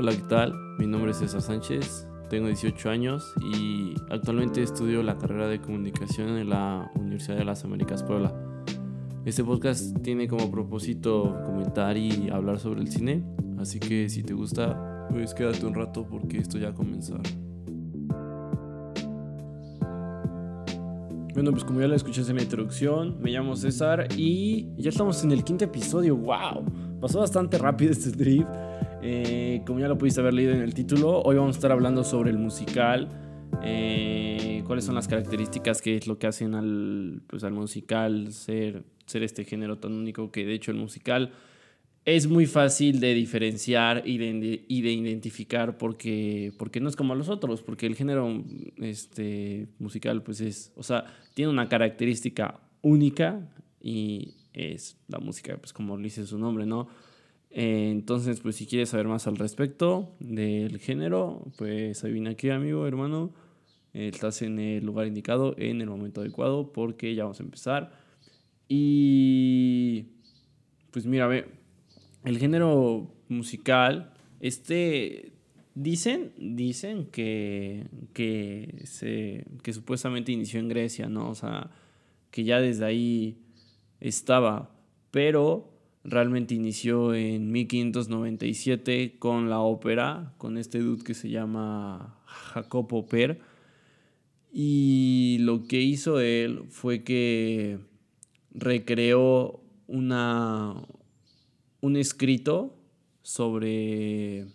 Hola, 0.00 0.12
¿qué 0.12 0.22
tal? 0.28 0.54
Mi 0.78 0.86
nombre 0.86 1.10
es 1.10 1.16
César 1.16 1.42
Sánchez, 1.42 2.06
tengo 2.30 2.46
18 2.46 2.88
años 2.88 3.34
y 3.52 3.94
actualmente 4.10 4.62
estudio 4.62 5.02
la 5.02 5.18
carrera 5.18 5.48
de 5.48 5.60
comunicación 5.60 6.38
en 6.38 6.50
la 6.50 6.88
Universidad 6.94 7.36
de 7.36 7.44
las 7.44 7.64
Américas 7.64 8.04
Puebla. 8.04 8.32
Este 9.24 9.42
podcast 9.42 10.00
tiene 10.02 10.28
como 10.28 10.52
propósito 10.52 11.36
comentar 11.44 11.96
y 11.96 12.30
hablar 12.30 12.60
sobre 12.60 12.80
el 12.80 12.92
cine, 12.92 13.24
así 13.58 13.80
que 13.80 14.08
si 14.08 14.22
te 14.22 14.34
gusta, 14.34 15.08
pues 15.10 15.34
quédate 15.34 15.66
un 15.66 15.74
rato 15.74 16.06
porque 16.08 16.38
esto 16.38 16.58
ya 16.58 16.68
a 16.68 16.74
comenzar. 16.74 17.20
Bueno, 21.34 21.50
pues 21.50 21.64
como 21.64 21.80
ya 21.80 21.88
lo 21.88 21.96
escuchaste 21.96 22.30
en 22.30 22.36
la 22.36 22.44
introducción, 22.44 23.20
me 23.20 23.32
llamo 23.32 23.56
César 23.56 24.06
y 24.16 24.68
ya 24.76 24.90
estamos 24.90 25.24
en 25.24 25.32
el 25.32 25.42
quinto 25.42 25.64
episodio. 25.64 26.16
¡Wow! 26.16 26.64
Pasó 27.00 27.18
bastante 27.18 27.58
rápido 27.58 27.90
este 27.90 28.12
trip. 28.12 28.46
Eh, 29.02 29.62
como 29.66 29.78
ya 29.78 29.88
lo 29.88 29.96
pudiste 29.96 30.20
haber 30.20 30.34
leído 30.34 30.52
en 30.52 30.60
el 30.60 30.74
título, 30.74 31.22
hoy 31.22 31.36
vamos 31.36 31.56
a 31.56 31.58
estar 31.58 31.72
hablando 31.72 32.02
sobre 32.04 32.30
el 32.30 32.38
musical. 32.38 33.08
Eh, 33.62 34.62
cuáles 34.66 34.84
son 34.84 34.94
las 34.94 35.08
características, 35.08 35.80
qué 35.80 35.96
es 35.96 36.06
lo 36.06 36.18
que 36.18 36.26
hacen 36.26 36.54
al, 36.54 37.22
pues, 37.26 37.44
al 37.44 37.52
musical 37.52 38.32
ser, 38.32 38.84
ser 39.06 39.22
este 39.22 39.44
género 39.44 39.78
tan 39.78 39.92
único 39.92 40.30
que 40.30 40.44
de 40.44 40.54
hecho 40.54 40.70
el 40.70 40.76
musical 40.76 41.32
es 42.04 42.26
muy 42.26 42.46
fácil 42.46 43.00
de 43.00 43.14
diferenciar 43.14 44.02
y 44.06 44.18
de, 44.18 44.64
y 44.66 44.82
de 44.82 44.92
identificar 44.92 45.76
porque, 45.76 46.52
porque 46.58 46.80
no 46.80 46.88
es 46.88 46.96
como 46.96 47.14
los 47.14 47.28
otros, 47.28 47.62
porque 47.62 47.86
el 47.86 47.96
género 47.96 48.44
este, 48.78 49.68
musical 49.78 50.22
pues 50.22 50.40
es, 50.40 50.72
o 50.74 50.82
sea, 50.82 51.04
tiene 51.34 51.50
una 51.50 51.68
característica 51.68 52.60
única 52.82 53.48
y 53.80 54.34
es 54.54 54.96
la 55.08 55.18
música, 55.18 55.56
pues 55.58 55.72
como 55.72 55.98
dice 55.98 56.26
su 56.26 56.38
nombre, 56.38 56.66
¿no? 56.66 56.88
Eh, 57.50 57.88
entonces, 57.90 58.40
pues 58.40 58.56
si 58.56 58.66
quieres 58.66 58.90
saber 58.90 59.08
más 59.08 59.26
al 59.26 59.36
respecto 59.36 60.14
del 60.20 60.78
género, 60.78 61.46
pues 61.56 62.04
adivina 62.04 62.30
aquí, 62.30 62.50
amigo, 62.50 62.86
hermano, 62.86 63.32
estás 63.92 64.42
en 64.42 64.58
el 64.58 64.84
lugar 64.84 65.06
indicado, 65.06 65.54
en 65.58 65.80
el 65.80 65.88
momento 65.88 66.20
adecuado, 66.20 66.72
porque 66.72 67.14
ya 67.14 67.24
vamos 67.24 67.40
a 67.40 67.44
empezar. 67.44 67.92
Y 68.68 70.08
pues 70.90 71.06
mira, 71.06 71.26
ve, 71.26 71.46
el 72.24 72.38
género 72.38 73.14
musical, 73.28 74.12
este, 74.40 75.32
dicen, 75.74 76.32
dicen 76.36 77.06
que, 77.06 77.86
que, 78.12 78.82
se, 78.84 79.46
que 79.62 79.72
supuestamente 79.72 80.32
inició 80.32 80.60
en 80.60 80.68
Grecia, 80.68 81.08
¿no? 81.08 81.30
O 81.30 81.34
sea, 81.34 81.70
que 82.30 82.44
ya 82.44 82.60
desde 82.60 82.84
ahí 82.84 83.38
estaba, 84.00 84.74
pero 85.10 85.77
realmente 86.10 86.54
inició 86.54 87.14
en 87.14 87.50
1597 87.52 89.18
con 89.18 89.50
la 89.50 89.60
ópera, 89.60 90.34
con 90.38 90.58
este 90.58 90.80
dude 90.80 91.04
que 91.04 91.14
se 91.14 91.30
llama 91.30 92.18
Jacopo 92.26 93.06
Per. 93.06 93.40
Y 94.52 95.38
lo 95.40 95.66
que 95.66 95.80
hizo 95.80 96.20
él 96.20 96.64
fue 96.68 97.04
que 97.04 97.78
recreó 98.50 99.60
una, 99.86 100.74
un 101.80 101.96
escrito 101.96 102.76
sobre, 103.22 104.46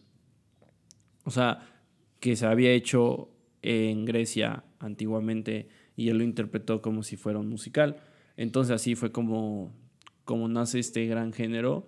o 1.26 1.31
sea, 1.31 1.70
que 2.20 2.36
se 2.36 2.46
había 2.46 2.72
hecho 2.72 3.30
en 3.62 4.06
Grecia 4.06 4.64
antiguamente 4.80 5.68
y 5.96 6.09
él 6.09 6.18
lo 6.18 6.24
interpretó 6.24 6.81
como 6.81 7.04
si 7.04 7.18
fuera 7.18 7.40
un 7.40 7.50
musical. 7.50 7.98
Entonces 8.36 8.74
así 8.74 8.96
fue 8.96 9.12
como, 9.12 9.74
como 10.25 10.47
nace 10.47 10.79
este 10.79 11.05
gran 11.05 11.33
género 11.33 11.85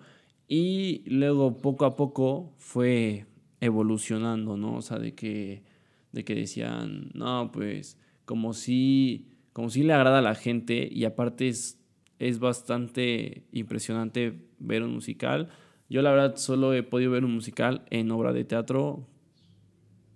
y 0.48 1.04
luego 1.08 1.58
poco 1.58 1.86
a 1.86 1.96
poco 1.96 2.54
fue 2.58 3.26
evolucionando, 3.62 4.58
¿no? 4.58 4.76
O 4.76 4.82
sea, 4.82 5.00
de 5.00 5.16
que, 5.16 5.64
de 6.12 6.24
que 6.24 6.36
decían, 6.36 7.12
no, 7.14 7.52
pues 7.52 7.98
como 8.26 8.54
si, 8.54 9.30
como 9.54 9.70
si 9.70 9.84
le 9.84 9.94
agrada 9.94 10.20
a 10.20 10.22
la 10.22 10.36
gente 10.36 10.88
y 10.92 11.06
aparte 11.06 11.48
es 11.48 11.80
es 12.20 12.40
bastante 12.40 13.44
impresionante 13.52 14.48
ver 14.60 14.84
un 14.84 14.94
musical. 14.94 15.50
Yo 15.90 16.02
la 16.02 16.12
verdad 16.12 16.36
solo 16.38 16.74
he 16.74 16.84
podido 16.84 17.12
ver 17.12 17.26
un 17.26 17.34
musical 17.34 17.84
en 17.90 18.12
obra 18.12 18.34
de 18.34 18.46
teatro, 18.46 19.08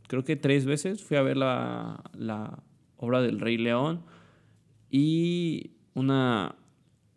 creo 0.08 0.24
que 0.24 0.36
tres 0.36 0.66
veces. 0.66 1.04
Fui 1.04 1.18
a 1.18 1.22
ver 1.22 1.38
la, 1.38 2.04
la 2.14 2.64
obra 2.98 3.22
del 3.22 3.40
Rey 3.40 3.58
León 3.58 4.04
y 4.90 5.72
una 5.94 6.56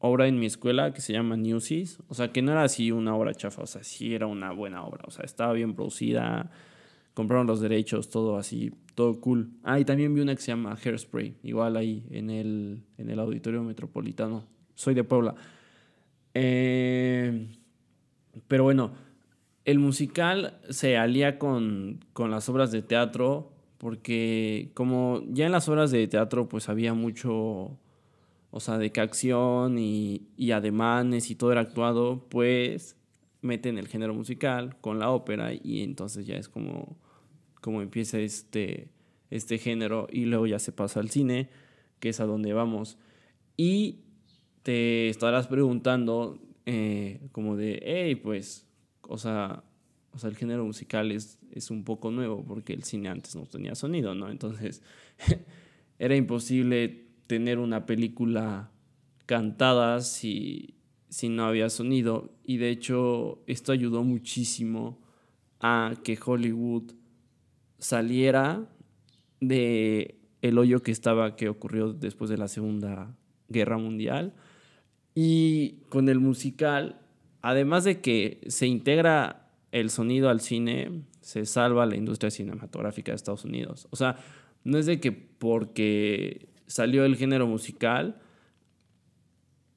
obra 0.03 0.29
en 0.29 0.39
mi 0.39 0.47
escuela 0.47 0.93
que 0.93 1.01
se 1.01 1.15
llama 1.15 1.37
Newsies. 1.37 2.01
O 2.09 2.15
sea, 2.15 2.33
que 2.33 2.43
no 2.43 2.53
era 2.53 2.65
así 2.65 2.93
una 2.93 3.17
obra 3.17 3.35
chafa, 3.35 3.63
o 3.63 3.67
sea, 3.67 3.83
sí 3.83 4.15
era 4.15 4.27
una 4.27 4.53
buena 4.53 4.85
obra. 4.85 5.05
O 5.07 5.11
sea, 5.11 5.25
estaba 5.25 5.55
bien 5.55 5.75
producida, 5.75 6.51
compraron 7.15 7.47
los 7.47 7.61
derechos, 7.61 8.11
todo 8.11 8.37
así, 8.37 8.75
todo 8.95 9.21
cool. 9.21 9.53
Ah, 9.63 9.81
y 9.81 9.85
también 9.87 10.15
vi 10.15 10.21
una 10.21 10.35
que 10.35 10.43
se 10.43 10.53
llama 10.53 10.77
Hairspray, 10.77 11.37
igual 11.43 11.77
ahí 11.77 12.05
en 12.11 12.29
el, 12.29 12.83
en 12.99 13.09
el 13.09 13.19
Auditorio 13.19 13.63
Metropolitano 13.63 14.53
soy 14.75 14.95
de 14.95 15.05
Puebla. 15.05 15.35
Eh, 16.35 17.49
pero 18.49 18.65
bueno, 18.65 18.93
el 19.65 19.79
musical 19.79 20.59
se 20.71 20.97
alía 20.97 21.39
con, 21.39 22.01
las 22.17 22.49
obras 22.49 22.73
de 22.73 22.83
teatro 22.83 23.53
porque 23.79 24.71
como 24.75 25.23
ya 25.29 25.47
en 25.47 25.53
las 25.53 25.69
obras 25.69 25.91
de 25.91 26.07
teatro 26.07 26.49
pues 26.49 26.69
había 26.69 26.95
mucho, 26.95 27.79
o 28.53 28.61
sea, 28.61 28.77
de 28.77 28.93
que 28.93 29.01
acción 29.01 29.79
y, 29.79 30.29
y 30.37 30.53
ademanes 30.53 31.31
y 31.31 31.35
todo 31.35 31.53
era 31.53 31.63
actuado, 31.63 32.29
pues 32.29 32.97
meten 33.41 33.79
el 33.79 33.89
género 33.89 34.15
musical 34.15 34.77
con 34.83 34.99
la 34.99 35.11
ópera 35.11 35.53
y 35.55 35.83
entonces 35.83 36.27
ya 36.27 36.37
es 36.37 36.51
como, 36.51 36.99
como 37.63 37.81
empieza 37.81 38.19
este, 38.21 38.91
este 39.31 39.57
género 39.57 40.07
y 40.13 40.27
luego 40.27 40.47
ya 40.47 40.59
se 40.59 40.71
pasa 40.71 41.01
al 41.01 41.09
cine, 41.09 41.49
que 41.99 42.11
es 42.11 42.21
a 42.21 42.27
donde 42.27 42.53
vamos. 42.53 42.99
Y 43.57 44.01
te 44.63 45.09
estarás 45.09 45.47
preguntando 45.47 46.39
eh, 46.67 47.21
como 47.33 47.57
de, 47.57 47.81
hey, 47.83 48.17
pues, 48.17 48.67
o 49.09 49.17
sea, 49.17 49.65
o 50.13 50.19
sea, 50.19 50.29
el 50.29 50.37
género 50.37 50.67
musical 50.67 51.11
es, 51.11 51.39
es 51.53 51.71
un 51.71 51.85
poco 51.85 52.11
nuevo 52.11 52.45
porque 52.45 52.75
el 52.75 52.85
cine 52.85 53.09
antes 53.09 53.35
no 53.35 53.47
tenía 53.47 53.75
sonido, 53.75 54.15
¿no? 54.15 54.31
Entonces 54.31 54.83
era 55.99 56.15
imposible 56.15 57.02
tener 57.33 57.59
una 57.59 57.87
película 57.87 58.71
cantada 59.25 60.03
si, 60.03 60.75
si 61.09 61.31
no 61.31 61.47
había 61.47 61.71
sonido 61.71 62.35
y 62.45 62.59
de 62.59 62.69
hecho 62.69 63.43
esto 63.47 63.73
ayudó 63.73 64.05
muchísimo 64.05 65.01
a 65.59 65.95
que 66.05 66.19
Hollywood 66.23 66.93
saliera 67.79 68.69
de 69.41 70.21
el 70.43 70.59
hoyo 70.59 70.83
que 70.83 70.93
estaba 70.93 71.35
que 71.35 71.49
ocurrió 71.49 71.95
después 71.95 72.29
de 72.29 72.37
la 72.37 72.49
Segunda 72.49 73.17
Guerra 73.49 73.79
Mundial 73.79 74.35
y 75.15 75.77
con 75.89 76.11
el 76.11 76.21
musical, 76.21 77.01
además 77.41 77.85
de 77.85 78.03
que 78.03 78.43
se 78.47 78.67
integra 78.67 79.49
el 79.71 79.89
sonido 79.89 80.29
al 80.29 80.43
cine, 80.43 81.05
se 81.23 81.47
salva 81.47 81.87
la 81.87 81.97
industria 81.97 82.31
cinematográfica 82.31 83.13
de 83.13 83.17
Estados 83.17 83.47
Unidos. 83.47 83.89
O 83.89 83.97
sea, 83.97 84.17
no 84.65 84.77
es 84.77 84.85
de 84.85 85.01
que 85.01 85.13
porque 85.13 86.52
salió 86.67 87.05
el 87.05 87.17
género 87.17 87.47
musical, 87.47 88.21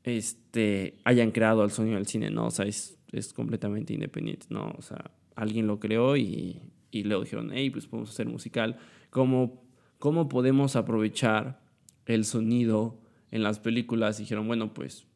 este, 0.04 0.98
hayan 1.04 1.32
creado 1.32 1.64
el 1.64 1.72
sonido 1.72 1.96
del 1.96 2.08
cine, 2.08 2.30
no, 2.30 2.48
o 2.48 2.52
sea, 2.52 2.66
es, 2.66 2.98
completamente 3.34 3.94
independiente, 3.94 4.48
no, 4.50 4.74
o 4.78 4.82
sea, 4.82 5.12
alguien 5.36 5.68
lo 5.68 5.80
creó 5.80 6.18
y, 6.18 6.62
y 6.92 7.04
luego 7.04 7.24
dijeron, 7.24 7.52
hey, 7.54 7.70
pues 7.70 7.88
podemos 7.88 8.10
hacer 8.10 8.28
musical. 8.28 8.78
¿Cómo, 9.10 9.64
¿Cómo 10.00 10.28
podemos 10.28 10.76
aprovechar 10.76 11.62
el 12.06 12.26
sonido 12.26 13.00
en 13.32 13.42
las 13.42 13.60
películas? 13.60 14.18
dijeron, 14.18 14.48
bueno, 14.48 14.74
pues 14.74 15.08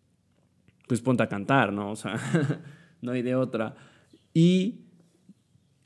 pues 0.90 1.01
ponte 1.01 1.22
a 1.22 1.30
cantar, 1.30 1.72
¿no? 1.72 1.91
O 1.91 1.96
sea, 1.96 2.19
no 3.01 3.12
hay 3.12 3.22
de 3.22 3.36
otra. 3.36 3.75
Y 4.34 4.86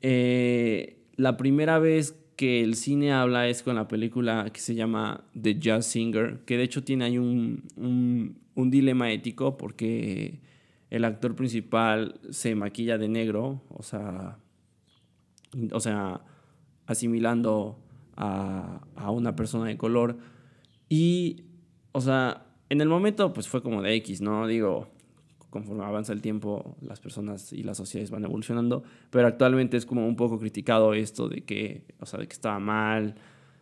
eh, 0.00 1.04
la 1.16 1.36
primera 1.36 1.78
vez 1.78 2.23
que 2.36 2.62
el 2.62 2.74
cine 2.74 3.12
habla 3.12 3.48
es 3.48 3.62
con 3.62 3.76
la 3.76 3.88
película 3.88 4.50
que 4.52 4.60
se 4.60 4.74
llama 4.74 5.24
The 5.40 5.58
Jazz 5.58 5.86
Singer, 5.86 6.40
que 6.44 6.56
de 6.56 6.64
hecho 6.64 6.82
tiene 6.82 7.04
ahí 7.04 7.18
un, 7.18 7.64
un, 7.76 8.70
dilema 8.70 9.12
ético 9.12 9.56
porque 9.56 10.40
el 10.90 11.04
actor 11.04 11.36
principal 11.36 12.20
se 12.30 12.54
maquilla 12.54 12.98
de 12.98 13.08
negro, 13.08 13.62
o 13.68 13.82
sea, 13.82 14.38
o 15.72 15.80
sea 15.80 16.22
asimilando 16.86 17.78
a, 18.16 18.80
a 18.96 19.10
una 19.10 19.36
persona 19.36 19.66
de 19.66 19.76
color. 19.76 20.18
Y, 20.88 21.44
o 21.92 22.00
sea, 22.00 22.46
en 22.68 22.80
el 22.80 22.88
momento 22.88 23.32
pues 23.32 23.48
fue 23.48 23.62
como 23.62 23.82
de 23.82 23.94
X, 23.94 24.20
¿no? 24.20 24.46
Digo, 24.46 24.93
conforme 25.54 25.84
avanza 25.84 26.12
el 26.12 26.20
tiempo, 26.20 26.76
las 26.80 26.98
personas 26.98 27.52
y 27.52 27.62
las 27.62 27.76
sociedades 27.76 28.10
van 28.10 28.24
evolucionando, 28.24 28.82
pero 29.10 29.28
actualmente 29.28 29.76
es 29.76 29.86
como 29.86 30.04
un 30.04 30.16
poco 30.16 30.40
criticado 30.40 30.94
esto 30.94 31.28
de 31.28 31.42
que, 31.42 31.84
o 32.00 32.06
sea, 32.06 32.18
de 32.18 32.26
que 32.26 32.32
estaba 32.32 32.58
mal, 32.58 33.14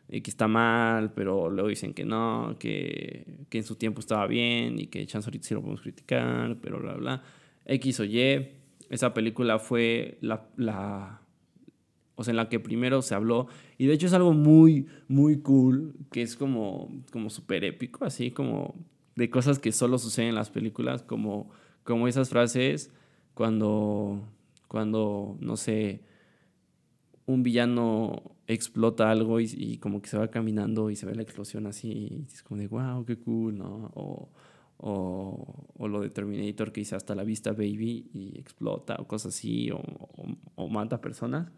de 0.09 0.23
que 0.23 0.31
está 0.31 0.49
mal, 0.49 1.13
pero 1.13 1.51
luego 1.51 1.69
dicen 1.69 1.93
que 1.93 2.07
no, 2.07 2.57
que, 2.59 3.45
que 3.51 3.59
en 3.59 3.65
su 3.65 3.77
tiempo 3.77 4.01
estaba 4.01 4.27
bien 4.27 4.79
y 4.79 4.87
que 4.87 5.05
chance 5.05 5.29
ahorita 5.29 5.47
sí 5.47 5.53
lo 5.53 5.61
podemos 5.61 5.83
criticar, 5.83 6.57
pero 6.63 6.81
bla, 6.81 6.95
bla. 6.95 7.23
X 7.67 8.01
o 8.01 8.05
Y, 8.05 8.49
esa 8.89 9.13
película 9.13 9.59
fue 9.59 10.17
la, 10.23 11.21
o 12.15 12.25
sea, 12.25 12.33
en 12.33 12.37
la 12.37 12.49
que 12.49 12.59
primero 12.59 13.03
se 13.03 13.15
habló. 13.15 13.49
Y 13.77 13.85
de 13.85 13.93
hecho 13.93 14.07
es 14.07 14.15
algo 14.15 14.33
muy, 14.33 14.87
muy 15.09 15.41
cool, 15.41 15.93
que 16.11 16.23
es 16.23 16.37
como, 16.37 16.91
como 17.13 17.29
súper 17.29 17.65
épico, 17.65 18.07
así 18.07 18.31
como 18.31 18.77
de 19.15 19.29
cosas 19.29 19.59
que 19.59 19.73
solo 19.73 19.99
suceden 19.99 20.31
en 20.31 20.37
las 20.37 20.49
películas, 20.49 21.03
como, 21.03 21.51
como 21.85 22.09
esas 22.09 22.29
frases 22.29 22.91
cuando, 23.35 24.23
cuando, 24.69 25.37
no 25.41 25.57
sé, 25.57 26.03
un 27.27 27.43
villano 27.43 28.37
explota 28.47 29.11
algo 29.11 29.41
y, 29.41 29.79
como 29.79 30.03
que 30.03 30.09
se 30.09 30.19
va 30.19 30.29
caminando 30.29 30.91
y 30.91 30.97
se 30.97 31.07
ve 31.07 31.15
la 31.15 31.23
explosión 31.23 31.67
así, 31.67 31.89
y 31.91 32.27
es 32.33 32.43
como 32.43 32.61
de, 32.61 32.69
wow, 32.69 33.05
qué 33.05 33.17
cool, 33.17 33.59
¿no? 33.59 33.91
O, 33.95 34.29
o, 34.79 35.69
o, 35.77 35.89
lo 35.89 36.01
de 36.01 36.11
Terminator 36.11 36.73
que 36.73 36.81
dice 36.81 36.97
hasta 36.97 37.15
la 37.15 37.25
vista 37.25 37.53
baby 37.53 38.11
y 38.13 38.39
explota 38.39 38.97
o 38.99 39.07
cosas 39.07 39.35
así, 39.35 39.71
o, 39.71 39.81
o, 40.57 40.69
mata 40.69 41.01
personas. 41.01 41.51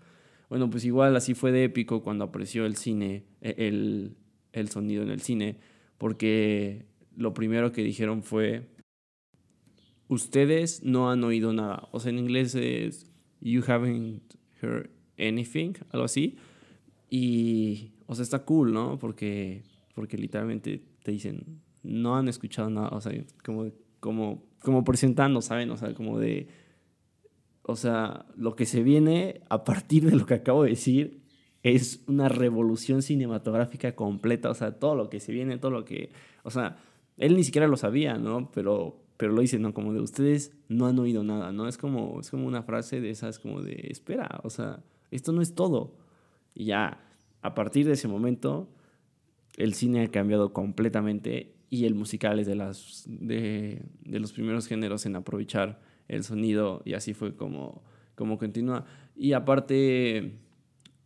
Bueno, 0.50 0.68
pues 0.70 0.84
igual 0.84 1.16
así 1.16 1.34
fue 1.34 1.52
de 1.52 1.64
épico 1.64 2.02
cuando 2.02 2.24
apareció 2.24 2.66
el 2.66 2.76
cine, 2.76 3.24
e, 3.40 3.54
el, 3.66 4.16
el 4.52 4.68
sonido 4.68 5.02
en 5.02 5.10
el 5.10 5.22
cine, 5.22 5.58
porque 5.98 6.86
lo 7.16 7.32
primero 7.32 7.72
que 7.72 7.82
dijeron 7.82 8.22
fue, 8.22 8.68
ustedes 10.14 10.82
no 10.82 11.10
han 11.10 11.22
oído 11.24 11.52
nada. 11.52 11.88
O 11.92 12.00
sea, 12.00 12.10
en 12.10 12.18
inglés 12.18 12.54
es, 12.54 13.10
you 13.40 13.62
haven't 13.66 14.22
heard 14.62 14.90
anything, 15.18 15.74
algo 15.90 16.04
así. 16.04 16.36
Y, 17.10 17.92
o 18.06 18.14
sea, 18.14 18.22
está 18.22 18.44
cool, 18.44 18.72
¿no? 18.72 18.98
Porque, 18.98 19.62
porque 19.94 20.16
literalmente 20.16 20.82
te 21.02 21.12
dicen, 21.12 21.60
no 21.82 22.16
han 22.16 22.28
escuchado 22.28 22.70
nada, 22.70 22.88
o 22.88 23.00
sea, 23.00 23.12
como, 23.44 23.70
como, 24.00 24.42
como 24.60 24.84
presentando, 24.84 25.40
¿saben? 25.42 25.70
O 25.70 25.76
sea, 25.76 25.94
como 25.94 26.18
de, 26.18 26.48
o 27.62 27.76
sea, 27.76 28.26
lo 28.36 28.56
que 28.56 28.66
se 28.66 28.82
viene 28.82 29.42
a 29.48 29.64
partir 29.64 30.08
de 30.08 30.16
lo 30.16 30.26
que 30.26 30.34
acabo 30.34 30.64
de 30.64 30.70
decir 30.70 31.22
es 31.62 32.04
una 32.06 32.28
revolución 32.28 33.02
cinematográfica 33.02 33.94
completa, 33.94 34.50
o 34.50 34.54
sea, 34.54 34.78
todo 34.78 34.94
lo 34.94 35.08
que 35.08 35.20
se 35.20 35.32
viene, 35.32 35.56
todo 35.56 35.70
lo 35.70 35.84
que, 35.84 36.10
o 36.42 36.50
sea, 36.50 36.78
él 37.16 37.36
ni 37.36 37.44
siquiera 37.44 37.68
lo 37.68 37.76
sabía, 37.76 38.18
¿no? 38.18 38.50
Pero, 38.52 39.03
pero 39.16 39.32
lo 39.32 39.40
dice, 39.40 39.58
¿no? 39.58 39.72
Como 39.72 39.92
de 39.92 40.00
ustedes 40.00 40.52
no 40.68 40.86
han 40.86 40.98
oído 40.98 41.22
nada, 41.22 41.52
¿no? 41.52 41.68
Es 41.68 41.78
como, 41.78 42.20
es 42.20 42.30
como 42.30 42.46
una 42.46 42.62
frase 42.62 43.00
de 43.00 43.10
esas, 43.10 43.38
como 43.38 43.62
de, 43.62 43.88
espera, 43.90 44.40
o 44.42 44.50
sea, 44.50 44.82
esto 45.10 45.32
no 45.32 45.40
es 45.40 45.54
todo. 45.54 45.96
Y 46.54 46.66
ya, 46.66 47.00
a 47.42 47.54
partir 47.54 47.86
de 47.86 47.92
ese 47.92 48.08
momento, 48.08 48.68
el 49.56 49.74
cine 49.74 50.02
ha 50.02 50.08
cambiado 50.08 50.52
completamente 50.52 51.54
y 51.70 51.84
el 51.84 51.94
musical 51.94 52.38
es 52.38 52.46
de, 52.46 52.54
las, 52.56 53.04
de, 53.06 53.82
de 54.04 54.20
los 54.20 54.32
primeros 54.32 54.66
géneros 54.66 55.06
en 55.06 55.16
aprovechar 55.16 55.80
el 56.08 56.24
sonido 56.24 56.82
y 56.84 56.94
así 56.94 57.14
fue 57.14 57.36
como, 57.36 57.82
como 58.14 58.38
continúa. 58.38 58.84
Y 59.16 59.32
aparte, 59.32 60.32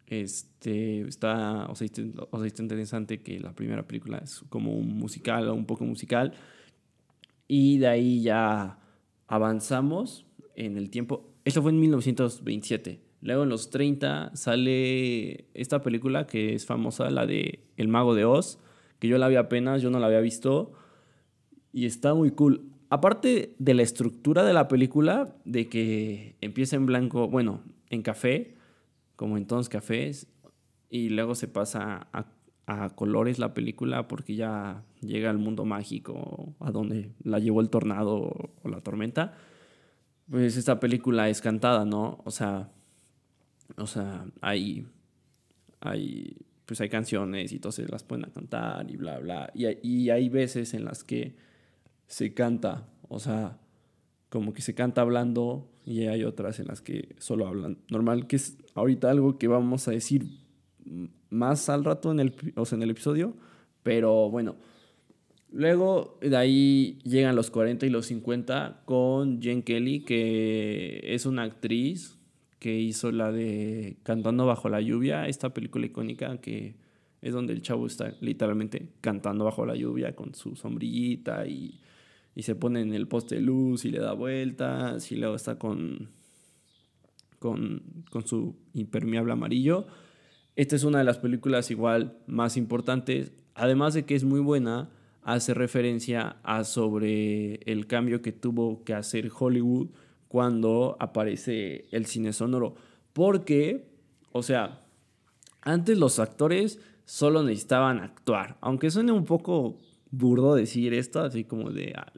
este, 0.07 1.03
está, 1.03 1.67
o 1.67 1.75
sea, 1.75 1.87
está 1.87 2.63
interesante 2.63 3.23
que 3.23 3.39
la 3.39 3.55
primera 3.55 3.87
película 3.87 4.19
es 4.19 4.41
como 4.49 4.73
un 4.73 4.97
musical 4.97 5.49
o 5.49 5.55
un 5.55 5.67
poco 5.67 5.85
musical 5.85 6.33
y 7.49 7.79
de 7.79 7.89
ahí 7.89 8.23
ya 8.23 8.79
avanzamos 9.27 10.27
en 10.55 10.77
el 10.77 10.91
tiempo. 10.91 11.35
Esto 11.45 11.63
fue 11.63 11.73
en 11.73 11.81
1927. 11.81 13.01
Luego 13.23 13.43
en 13.43 13.49
los 13.49 13.71
30 13.71 14.37
sale 14.37 15.49
esta 15.55 15.83
película 15.83 16.27
que 16.27 16.55
es 16.55 16.67
famosa, 16.67 17.11
la 17.11 17.27
de 17.27 17.65
El 17.77 17.89
Mago 17.89 18.15
de 18.15 18.27
Oz, 18.27 18.59
que 18.99 19.09
yo 19.09 19.19
la 19.19 19.29
vi 19.29 19.37
apenas, 19.37 19.83
yo 19.83 19.91
no 19.91 19.99
la 19.99 20.07
había 20.07 20.21
visto 20.21 20.73
y 21.73 21.87
está 21.87 22.15
muy 22.15 22.31
cool. 22.31 22.71
Aparte 22.91 23.55
de 23.59 23.75
la 23.75 23.83
estructura 23.83 24.45
de 24.45 24.53
la 24.53 24.69
película, 24.69 25.35
de 25.45 25.69
que 25.69 26.37
empieza 26.41 26.77
en 26.77 26.87
blanco, 26.87 27.29
bueno, 27.29 27.65
en 27.91 28.03
café, 28.03 28.57
como 29.17 29.37
en 29.37 29.47
todos 29.47 29.69
cafés, 29.69 30.29
y 30.89 31.09
luego 31.11 31.35
se 31.35 31.49
pasa 31.49 32.09
a 32.67 32.91
colores 32.91 33.39
la 33.39 33.53
película 33.53 34.09
porque 34.09 34.37
ya 34.37 34.85
llega 35.01 35.31
al 35.31 35.39
mundo 35.39 35.65
mágico, 35.65 36.55
a 36.61 36.71
donde 36.71 37.13
la 37.23 37.39
llevó 37.39 37.61
el 37.61 37.71
tornado 37.71 38.53
o 38.63 38.69
la 38.69 38.81
tormenta. 38.81 39.35
Pues 40.31 40.57
esta 40.57 40.79
película 40.81 41.29
es 41.29 41.41
cantada, 41.41 41.85
¿no? 41.85 42.21
O 42.25 42.31
sea, 42.31 42.71
o 43.77 43.87
sea, 43.87 44.27
hay, 44.41 44.87
hay, 45.81 46.37
pues 46.67 46.81
hay 46.81 46.89
canciones 46.89 47.53
y 47.53 47.59
todos 47.59 47.79
las 47.91 48.03
pueden 48.03 48.31
cantar 48.31 48.91
y 48.91 48.97
bla, 48.97 49.19
bla. 49.19 49.51
Y, 49.55 49.67
y 49.83 50.11
hay 50.11 50.29
veces 50.29 50.75
en 50.75 50.85
las 50.85 51.05
que 51.05 51.37
se 52.07 52.35
canta, 52.35 52.89
o 53.09 53.19
sea, 53.19 53.59
como 54.29 54.53
que 54.53 54.63
se 54.63 54.75
canta 54.75 55.01
hablando 55.01 55.69
y 55.85 56.07
hay 56.07 56.25
otras 56.25 56.61
en 56.61 56.67
las 56.67 56.83
que 56.83 57.17
solo 57.19 57.47
hablan. 57.47 57.79
Normal, 57.91 58.27
que 58.27 58.37
es 58.37 58.59
ahorita 58.75 59.11
algo 59.11 59.39
que 59.39 59.49
vamos 59.49 59.89
a 59.89 59.93
decir 59.93 60.27
más 61.31 61.69
al 61.69 61.85
rato 61.85 62.11
en 62.11 62.21
el, 62.21 62.35
o 62.57 62.65
sea, 62.65 62.77
en 62.77 62.83
el 62.83 62.91
episodio, 62.91 63.35
pero 63.83 64.31
bueno. 64.31 64.57
Luego 65.51 66.19
de 66.21 66.37
ahí 66.37 66.99
llegan 67.05 67.35
los 67.35 67.51
40 67.51 67.87
y 67.87 67.91
los 67.91 68.07
50 68.07 68.83
con 68.85 69.41
Jen 69.41 69.63
Kelly, 69.63 70.01
que 70.01 71.01
es 71.05 71.25
una 71.27 71.45
actriz 71.45 72.19
que 72.59 72.79
hizo 72.79 73.13
la 73.13 73.33
de 73.33 73.97
Cantando 74.03 74.45
bajo 74.47 74.69
la 74.69 74.81
lluvia, 74.81 75.27
esta 75.29 75.55
película 75.55 75.87
icónica 75.87 76.39
que 76.41 76.77
es 77.21 77.33
donde 77.33 77.53
el 77.53 77.63
chavo 77.63 77.87
está 77.87 78.15
literalmente 78.21 78.91
cantando 79.01 79.45
bajo 79.45 79.67
la 79.67 79.75
lluvia 79.75 80.15
con 80.15 80.35
su 80.35 80.55
sombrillita 80.55 81.47
y, 81.47 81.81
y 82.35 82.43
se 82.43 82.55
pone 82.55 82.81
en 82.81 82.95
el 82.95 83.09
poste 83.09 83.37
de 83.37 83.41
luz 83.41 83.85
y 83.85 83.91
le 83.91 83.99
da 83.99 84.13
vueltas 84.13 85.11
y 85.11 85.17
luego 85.17 85.35
está 85.35 85.59
con, 85.59 86.11
con, 87.39 87.83
con 88.11 88.27
su 88.27 88.57
impermeable 88.75 89.33
amarillo. 89.33 89.87
Esta 90.55 90.77
es 90.77 90.85
una 90.85 90.99
de 90.99 91.05
las 91.05 91.19
películas 91.19 91.71
igual 91.71 92.19
más 92.27 92.57
importantes, 92.57 93.33
además 93.55 93.95
de 93.95 94.05
que 94.05 94.15
es 94.15 94.25
muy 94.25 94.41
buena, 94.41 94.91
hace 95.29 95.53
referencia 95.53 96.37
a 96.43 96.65
sobre 96.65 97.57
el 97.71 97.87
cambio 97.87 98.23
que 98.23 98.33
tuvo 98.33 98.83
que 98.83 98.95
hacer 98.95 99.31
Hollywood 99.39 99.89
cuando 100.27 100.97
aparece 101.01 101.85
el 101.91 102.07
cine 102.07 102.33
sonoro. 102.33 102.77
Porque, 103.13 103.91
o 104.33 104.43
sea, 104.43 104.87
antes 105.61 105.99
los 105.99 106.19
actores 106.19 106.81
solo 107.05 107.43
necesitaban 107.43 107.99
actuar. 107.99 108.57
Aunque 108.63 108.91
suene 108.91 109.13
un 109.13 109.27
poco 109.27 109.77
burdo 110.11 110.55
decir 110.55 110.95
esto, 110.95 111.21
así 111.21 111.45
como 111.45 111.73
de 111.73 111.93
ah, 111.95 112.11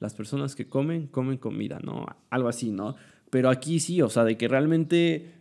las 0.00 0.14
personas 0.14 0.54
que 0.54 0.66
comen, 0.66 1.06
comen 1.06 1.36
comida, 1.36 1.80
¿no? 1.84 2.06
Algo 2.30 2.48
así, 2.48 2.72
¿no? 2.72 2.96
Pero 3.28 3.50
aquí 3.50 3.78
sí, 3.78 4.00
o 4.00 4.08
sea, 4.08 4.24
de 4.24 4.38
que 4.38 4.48
realmente 4.48 5.34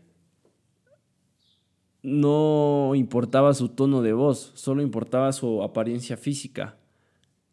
no 2.02 2.92
importaba 2.96 3.54
su 3.54 3.70
tono 3.70 4.02
de 4.02 4.12
voz, 4.12 4.52
solo 4.56 4.82
importaba 4.82 5.32
su 5.32 5.64
apariencia 5.64 6.18
física. 6.18 6.83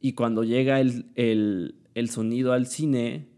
Y 0.01 0.15
cuando 0.15 0.45
llega 0.45 0.81
el, 0.81 1.07
el, 1.15 1.77
el 1.95 2.11
sonido 2.11 2.53
al 2.53 2.67
cine, 2.67 3.29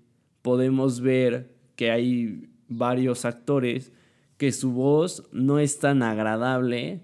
podemos 0.42 1.00
ver 1.00 1.54
que 1.76 1.90
hay 1.90 2.49
varios 2.69 3.25
actores 3.25 3.92
que 4.37 4.52
su 4.52 4.73
voz 4.73 5.28
no 5.33 5.59
es 5.59 5.78
tan 5.78 6.02
agradable 6.02 7.02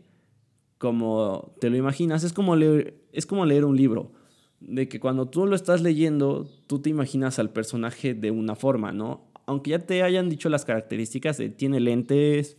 como 0.79 1.55
te 1.61 1.71
lo 1.71 1.77
imaginas. 1.77 2.25
Es 2.25 2.33
como 2.33 2.57
leer, 2.57 3.01
es 3.13 3.27
como 3.27 3.47
leer 3.47 3.65
un 3.65 3.77
libro. 3.77 4.13
De 4.61 4.89
que 4.89 4.99
cuando 4.99 5.29
tú 5.29 5.47
lo 5.47 5.55
estás 5.55 5.83
leyendo, 5.83 6.49
tú 6.67 6.81
te 6.81 6.91
imaginas 6.91 7.39
al 7.39 7.51
personaje 7.51 8.15
de 8.15 8.33
una 8.33 8.57
forma, 8.57 8.93
¿no? 8.93 9.31
Aunque 9.47 9.71
ya 9.71 9.79
te 9.79 10.03
hayan 10.03 10.29
dicho 10.29 10.49
las 10.49 10.65
características 10.65 11.39
de 11.39 11.49
tiene 11.49 11.79
lentes, 11.79 12.57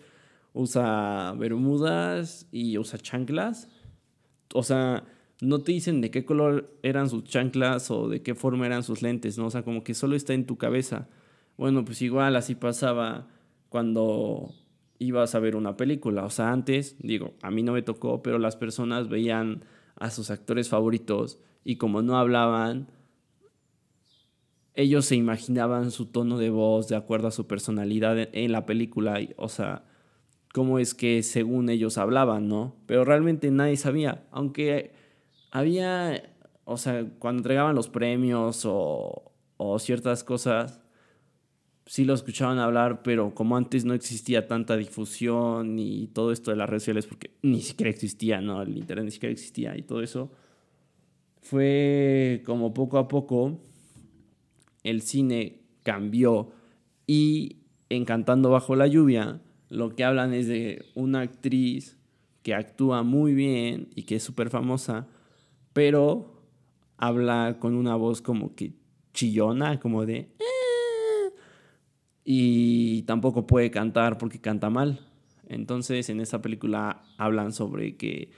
usa 0.53 1.33
bermudas 1.37 2.47
y 2.51 2.77
usa 2.77 2.99
chanclas. 2.99 3.67
O 4.53 4.63
sea, 4.63 5.03
no 5.41 5.61
te 5.61 5.71
dicen 5.71 6.01
de 6.01 6.11
qué 6.11 6.25
color 6.25 6.77
eran 6.83 7.09
sus 7.09 7.23
chanclas 7.23 7.91
o 7.91 8.09
de 8.09 8.21
qué 8.21 8.35
forma 8.35 8.65
eran 8.65 8.83
sus 8.83 9.01
lentes, 9.01 9.37
¿no? 9.37 9.45
O 9.47 9.49
sea, 9.49 9.63
como 9.63 9.83
que 9.83 9.93
solo 9.93 10.15
está 10.15 10.33
en 10.33 10.45
tu 10.45 10.57
cabeza. 10.57 11.07
Bueno, 11.57 11.85
pues 11.85 12.01
igual 12.01 12.35
así 12.35 12.55
pasaba 12.55 13.27
cuando 13.69 14.53
ibas 14.97 15.35
a 15.35 15.39
ver 15.39 15.55
una 15.55 15.77
película. 15.77 16.25
O 16.25 16.29
sea, 16.29 16.51
antes, 16.51 16.97
digo, 16.99 17.33
a 17.41 17.51
mí 17.51 17.63
no 17.63 17.73
me 17.73 17.81
tocó, 17.81 18.21
pero 18.21 18.37
las 18.37 18.57
personas 18.57 19.07
veían 19.07 19.63
a 19.95 20.11
sus 20.11 20.29
actores 20.29 20.69
favoritos 20.69 21.39
y 21.63 21.77
como 21.77 22.01
no 22.01 22.17
hablaban, 22.17 22.91
ellos 24.73 25.05
se 25.05 25.15
imaginaban 25.15 25.91
su 25.91 26.05
tono 26.07 26.37
de 26.37 26.49
voz 26.49 26.87
de 26.87 26.95
acuerdo 26.95 27.27
a 27.29 27.31
su 27.31 27.47
personalidad 27.47 28.17
en 28.33 28.51
la 28.51 28.65
película. 28.65 29.19
O 29.37 29.49
sea, 29.49 29.85
cómo 30.53 30.79
es 30.79 30.93
que 30.93 31.23
según 31.23 31.69
ellos 31.69 31.97
hablaban, 31.97 32.47
¿no? 32.47 32.75
Pero 32.85 33.05
realmente 33.05 33.51
nadie 33.51 33.77
sabía, 33.77 34.27
aunque 34.31 34.98
había, 35.51 36.33
o 36.65 36.77
sea, 36.77 37.05
cuando 37.19 37.39
entregaban 37.39 37.75
los 37.75 37.89
premios 37.89 38.63
o, 38.65 39.33
o 39.57 39.79
ciertas 39.79 40.23
cosas, 40.23 40.81
sí 41.85 42.05
lo 42.05 42.13
escuchaban 42.13 42.59
hablar, 42.59 43.01
pero 43.03 43.33
como 43.33 43.57
antes 43.57 43.85
no 43.85 43.93
existía 43.93 44.47
tanta 44.47 44.77
difusión 44.77 45.79
y 45.79 46.07
todo 46.07 46.31
esto 46.31 46.51
de 46.51 46.57
las 46.57 46.69
redes 46.69 46.83
sociales, 46.83 47.07
porque 47.07 47.31
ni 47.41 47.61
siquiera 47.61 47.89
existía, 47.89 48.41
¿no? 48.41 48.61
El 48.61 48.77
internet 48.77 49.05
ni 49.05 49.11
siquiera 49.11 49.33
existía 49.33 49.77
y 49.77 49.81
todo 49.81 50.01
eso, 50.01 50.31
fue 51.41 52.43
como 52.45 52.73
poco 52.73 52.97
a 52.97 53.07
poco 53.07 53.59
el 54.83 55.01
cine 55.01 55.61
cambió 55.83 56.51
y 57.07 57.59
Encantando 57.89 58.51
bajo 58.51 58.75
la 58.75 58.85
lluvia 58.85 59.41
lo 59.67 59.95
que 59.95 60.03
hablan 60.03 60.33
es 60.33 60.47
de 60.47 60.85
una 60.93 61.21
actriz 61.21 61.97
que 62.43 62.53
actúa 62.53 63.01
muy 63.03 63.33
bien 63.33 63.89
y 63.95 64.03
que 64.03 64.15
es 64.15 64.23
súper 64.23 64.49
famosa, 64.49 65.07
pero 65.79 66.25
habla 66.97 67.55
con 67.57 67.73
una 67.73 67.95
voz 67.95 68.21
como 68.21 68.53
que 68.53 68.73
chillona, 69.13 69.79
como 69.79 70.05
de... 70.05 70.17
Eh", 70.17 71.33
y 72.25 73.03
tampoco 73.03 73.47
puede 73.47 73.71
cantar 73.71 74.17
porque 74.17 74.41
canta 74.41 74.69
mal. 74.69 75.07
Entonces 75.47 76.09
en 76.09 76.19
esta 76.19 76.41
película 76.41 77.01
hablan 77.17 77.53
sobre 77.53 77.95
que 77.95 78.29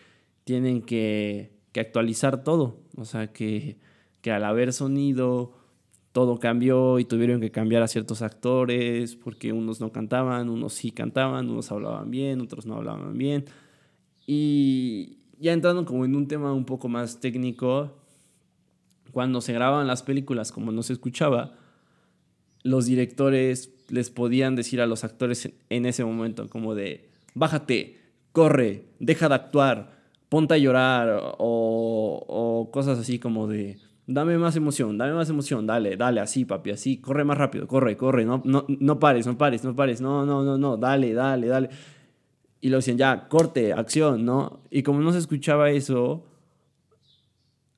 tienen 0.43 0.83
que, 0.83 1.57
actualizar 1.75 2.43
todo. 2.43 2.77
O 2.95 3.05
sea, 3.05 3.33
que, 3.33 3.79
que 4.21 4.31
al 4.31 4.43
haber 4.43 4.71
sonido 4.71 5.53
todo 6.12 6.38
cambió 6.38 7.00
y 7.00 7.05
tuvieron 7.05 7.41
que 7.41 7.50
cambiar 7.50 7.81
a 7.81 7.88
ciertos 7.88 8.21
actores 8.21 9.15
porque 9.15 9.51
unos 9.51 9.81
no 9.81 9.91
cantaban, 9.91 10.48
unos 10.48 10.74
sí 10.74 10.91
cantaban, 10.91 11.50
unos 11.50 11.71
hablaban 11.71 12.12
bien, 12.12 12.39
otros 12.39 12.67
no 12.67 12.75
hablaban 12.75 13.17
bien. 13.17 13.45
Y 14.27 15.20
ya 15.41 15.53
entrando 15.53 15.83
como 15.86 16.05
en 16.05 16.15
un 16.15 16.27
tema 16.27 16.53
un 16.53 16.65
poco 16.65 16.88
más 16.88 17.19
técnico, 17.19 17.98
cuando 19.12 19.41
se 19.41 19.53
grababan 19.53 19.88
las 19.88 20.03
películas 20.03 20.51
como 20.51 20.71
no 20.71 20.83
se 20.83 20.93
escuchaba, 20.93 21.55
los 22.63 22.86
directores 22.86 23.74
les 23.89 24.10
podían 24.10 24.55
decir 24.55 24.79
a 24.79 24.86
los 24.86 25.03
actores 25.03 25.51
en 25.69 25.86
ese 25.86 26.05
momento 26.05 26.48
como 26.48 26.75
de, 26.75 27.10
bájate, 27.33 28.00
corre, 28.31 28.86
deja 29.00 29.27
de 29.27 29.36
actuar, 29.36 30.00
ponte 30.29 30.53
a 30.53 30.57
llorar 30.57 31.10
o, 31.39 32.24
o 32.27 32.71
cosas 32.71 33.00
así 33.00 33.19
como 33.19 33.48
de, 33.48 33.79
dame 34.05 34.38
más 34.38 34.55
emoción, 34.55 34.98
dame 34.98 35.13
más 35.13 35.29
emoción, 35.29 35.65
dale, 35.65 35.98
dale, 35.98 36.21
así, 36.21 36.45
papi, 36.45 36.71
así, 36.71 36.98
corre 36.98 37.24
más 37.24 37.38
rápido, 37.38 37.67
corre, 37.67 37.98
corre, 37.98 38.25
no, 38.25 38.41
no, 38.45 38.65
no 38.67 39.00
pares, 39.00 39.25
no 39.25 39.38
pares, 39.38 39.63
no 39.63 39.75
pares, 39.75 40.01
no, 40.01 40.25
no, 40.25 40.43
no, 40.43 40.57
no, 40.57 40.77
dale, 40.77 41.13
dale, 41.13 41.48
dale. 41.48 41.69
Y 42.62 42.70
lo 42.70 42.77
decían, 42.77 42.98
ya, 42.98 43.27
corte, 43.27 43.74
acción, 43.74 44.24
¿no? 44.24 44.62
Y 44.70 44.84
como 44.84 45.01
no 45.01 45.12
se 45.12 45.18
escuchaba 45.18 45.72
eso, 45.72 46.24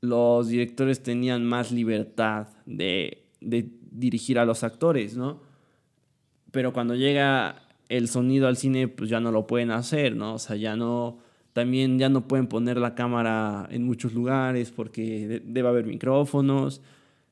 los 0.01 0.49
directores 0.49 1.01
tenían 1.01 1.45
más 1.45 1.71
libertad 1.71 2.47
de, 2.65 3.23
de 3.39 3.69
dirigir 3.91 4.37
a 4.37 4.45
los 4.45 4.63
actores, 4.63 5.15
¿no? 5.15 5.41
Pero 6.51 6.73
cuando 6.73 6.95
llega 6.95 7.63
el 7.89 8.09
sonido 8.09 8.47
al 8.47 8.57
cine, 8.57 8.87
pues 8.87 9.09
ya 9.09 9.19
no 9.19 9.31
lo 9.31 9.47
pueden 9.47 9.71
hacer, 9.71 10.15
¿no? 10.15 10.35
O 10.35 10.39
sea, 10.39 10.55
ya 10.57 10.75
no 10.75 11.19
también 11.53 11.99
ya 11.99 12.09
no 12.09 12.27
pueden 12.27 12.47
poner 12.47 12.77
la 12.77 12.95
cámara 12.95 13.67
en 13.71 13.83
muchos 13.83 14.13
lugares 14.13 14.71
porque 14.71 15.41
debe 15.45 15.67
haber 15.67 15.85
micrófonos. 15.85 16.81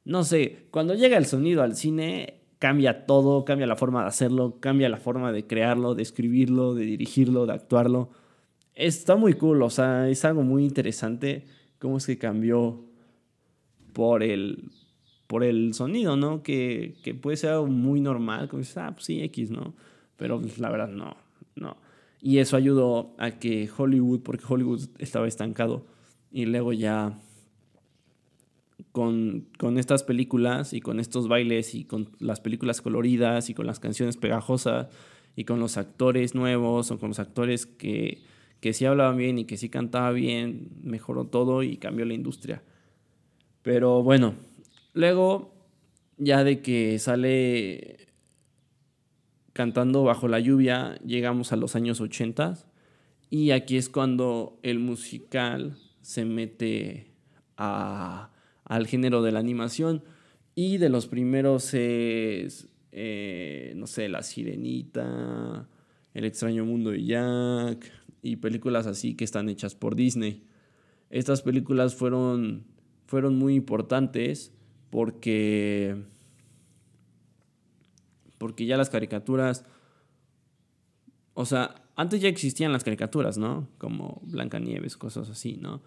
No 0.06 0.24
sé, 0.24 0.68
cuando 0.72 0.94
llega 0.94 1.18
el 1.18 1.26
sonido 1.26 1.64
al 1.64 1.76
cine, 1.76 2.41
cambia 2.62 3.08
todo, 3.08 3.44
cambia 3.44 3.66
la 3.66 3.76
forma 3.76 4.04
de 4.04 4.10
hacerlo, 4.10 4.60
cambia 4.60 4.88
la 4.88 4.98
forma 4.98 5.32
de 5.32 5.48
crearlo, 5.48 5.96
de 5.96 6.04
escribirlo, 6.04 6.76
de 6.76 6.86
dirigirlo, 6.86 7.48
de 7.48 7.54
actuarlo. 7.54 8.12
Está 8.76 9.16
muy 9.16 9.34
cool, 9.34 9.64
o 9.64 9.72
sea, 9.72 10.08
es 10.10 10.24
algo 10.26 10.44
muy 10.44 10.64
interesante 10.64 11.48
cómo 11.80 11.98
es 11.98 12.06
que 12.06 12.20
cambió 12.20 12.86
por 13.94 14.22
el, 14.22 14.70
por 15.26 15.44
el 15.44 15.74
sonido, 15.74 16.16
¿no? 16.18 16.44
Que, 16.44 16.94
que 17.04 17.16
puede 17.16 17.36
ser 17.36 17.50
algo 17.50 17.66
muy 17.66 18.00
normal, 18.00 18.48
como 18.48 18.60
dices, 18.60 18.78
ah, 18.78 18.92
pues 18.94 19.06
sí, 19.06 19.24
X, 19.24 19.50
¿no? 19.50 19.74
Pero 20.16 20.40
pues, 20.40 20.60
la 20.60 20.70
verdad, 20.70 20.90
no, 20.90 21.18
no. 21.56 21.78
Y 22.22 22.38
eso 22.38 22.58
ayudó 22.58 23.16
a 23.18 23.40
que 23.40 23.72
Hollywood, 23.76 24.22
porque 24.22 24.46
Hollywood 24.48 24.82
estaba 25.00 25.28
estancado, 25.28 25.88
y 26.30 26.46
luego 26.46 26.74
ya 26.74 27.20
con, 28.92 29.48
con, 29.58 29.78
estas 29.78 30.04
películas 30.04 30.74
y 30.74 30.82
con 30.82 31.00
estos 31.00 31.28
bailes 31.28 31.76
y 31.76 31.86
con 31.86 32.10
las 32.20 32.42
películas 32.42 32.82
coloridas 32.82 33.50
y 33.50 33.54
con 33.54 33.66
las 33.68 33.80
canciones 33.80 34.18
pegajosas 34.18 34.88
y 35.36 35.46
con 35.46 35.60
los 35.60 35.78
actores 35.78 36.36
nuevos 36.36 36.92
o 36.92 37.00
con 37.00 37.10
los 37.10 37.20
actores 37.20 37.66
que, 37.66 38.24
que 38.60 38.74
sí 38.74 38.86
hablaban 38.86 39.18
bien 39.18 39.40
y 39.40 39.46
que 39.46 39.58
sí 39.58 39.70
cantaba 39.70 40.12
bien, 40.12 40.70
mejoró 40.84 41.26
todo 41.26 41.64
y 41.64 41.78
cambió 41.78 42.06
la 42.06 42.14
industria. 42.14 42.64
Pero 43.62 44.04
bueno, 44.04 44.36
luego 44.94 45.54
ya 46.18 46.44
de 46.44 46.62
que 46.62 47.00
sale 47.00 48.08
cantando 49.54 50.04
bajo 50.04 50.28
la 50.28 50.40
lluvia, 50.40 50.96
llegamos 51.06 51.52
a 51.52 51.56
los 51.56 51.76
años 51.76 52.02
80 52.02 52.58
y 53.30 53.52
aquí 53.52 53.78
es 53.78 53.90
cuando 53.90 54.60
el 54.62 54.80
musical 54.80 55.78
se 56.02 56.26
mete 56.26 57.14
a, 57.58 58.32
al 58.72 58.88
género 58.88 59.22
de 59.22 59.34
la 59.34 59.40
animación 59.40 60.02
y 60.56 60.78
de 60.78 60.88
los 60.88 61.06
primeros 61.06 61.74
es, 61.74 62.70
eh, 62.94 63.74
no 63.76 63.86
sé, 63.86 64.08
La 64.08 64.24
Sirenita, 64.24 65.68
El 66.14 66.24
extraño 66.24 66.64
mundo 66.64 66.92
de 66.92 67.04
Jack 67.04 67.92
y 68.22 68.38
películas 68.38 68.88
así 68.88 69.16
que 69.16 69.26
están 69.26 69.50
hechas 69.50 69.76
por 69.76 69.98
Disney. 69.98 70.46
Estas 71.10 71.42
películas 71.42 71.96
fueron, 71.96 72.64
fueron 73.08 73.38
muy 73.38 73.56
importantes 73.56 74.54
porque 74.90 76.06
porque 78.38 78.66
ya 78.66 78.78
las 78.78 78.90
caricaturas, 78.90 79.66
o 81.34 81.46
sea, 81.46 81.84
antes 81.98 82.22
ya 82.22 82.30
existían 82.30 82.72
las 82.72 82.86
caricaturas, 82.86 83.38
¿no? 83.38 83.68
Como 83.78 84.22
Blancanieves, 84.24 84.96
cosas 84.96 85.30
así, 85.30 85.58
¿no? 85.58 85.82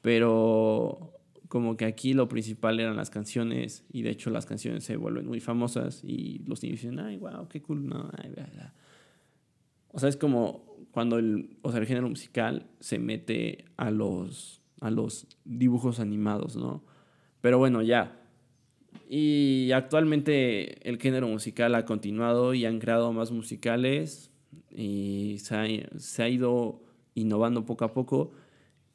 Pero 0.00 1.21
como 1.52 1.76
que 1.76 1.84
aquí 1.84 2.14
lo 2.14 2.30
principal 2.30 2.80
eran 2.80 2.96
las 2.96 3.10
canciones 3.10 3.84
y 3.92 4.00
de 4.00 4.08
hecho 4.08 4.30
las 4.30 4.46
canciones 4.46 4.84
se 4.84 4.96
vuelven 4.96 5.26
muy 5.26 5.38
famosas 5.38 6.02
y 6.02 6.38
los 6.46 6.62
niños 6.62 6.80
dicen, 6.80 6.98
ay, 6.98 7.18
wow, 7.18 7.46
qué 7.46 7.60
cool, 7.60 7.86
no, 7.86 8.10
ay, 8.16 8.32
O 9.88 9.98
sea, 9.98 10.08
es 10.08 10.16
como 10.16 10.64
cuando 10.92 11.18
el, 11.18 11.58
o 11.60 11.70
sea, 11.70 11.80
el 11.80 11.86
género 11.86 12.08
musical 12.08 12.70
se 12.80 12.98
mete 12.98 13.66
a 13.76 13.90
los, 13.90 14.62
a 14.80 14.90
los 14.90 15.26
dibujos 15.44 16.00
animados, 16.00 16.56
¿no? 16.56 16.84
Pero 17.42 17.58
bueno, 17.58 17.82
ya, 17.82 18.18
y 19.06 19.72
actualmente 19.72 20.88
el 20.88 20.98
género 20.98 21.28
musical 21.28 21.74
ha 21.74 21.84
continuado 21.84 22.54
y 22.54 22.64
han 22.64 22.78
creado 22.78 23.12
más 23.12 23.30
musicales 23.30 24.30
y 24.74 25.36
se 25.40 25.54
ha, 25.54 25.66
se 25.98 26.22
ha 26.22 26.30
ido 26.30 26.82
innovando 27.14 27.66
poco 27.66 27.84
a 27.84 27.92
poco. 27.92 28.32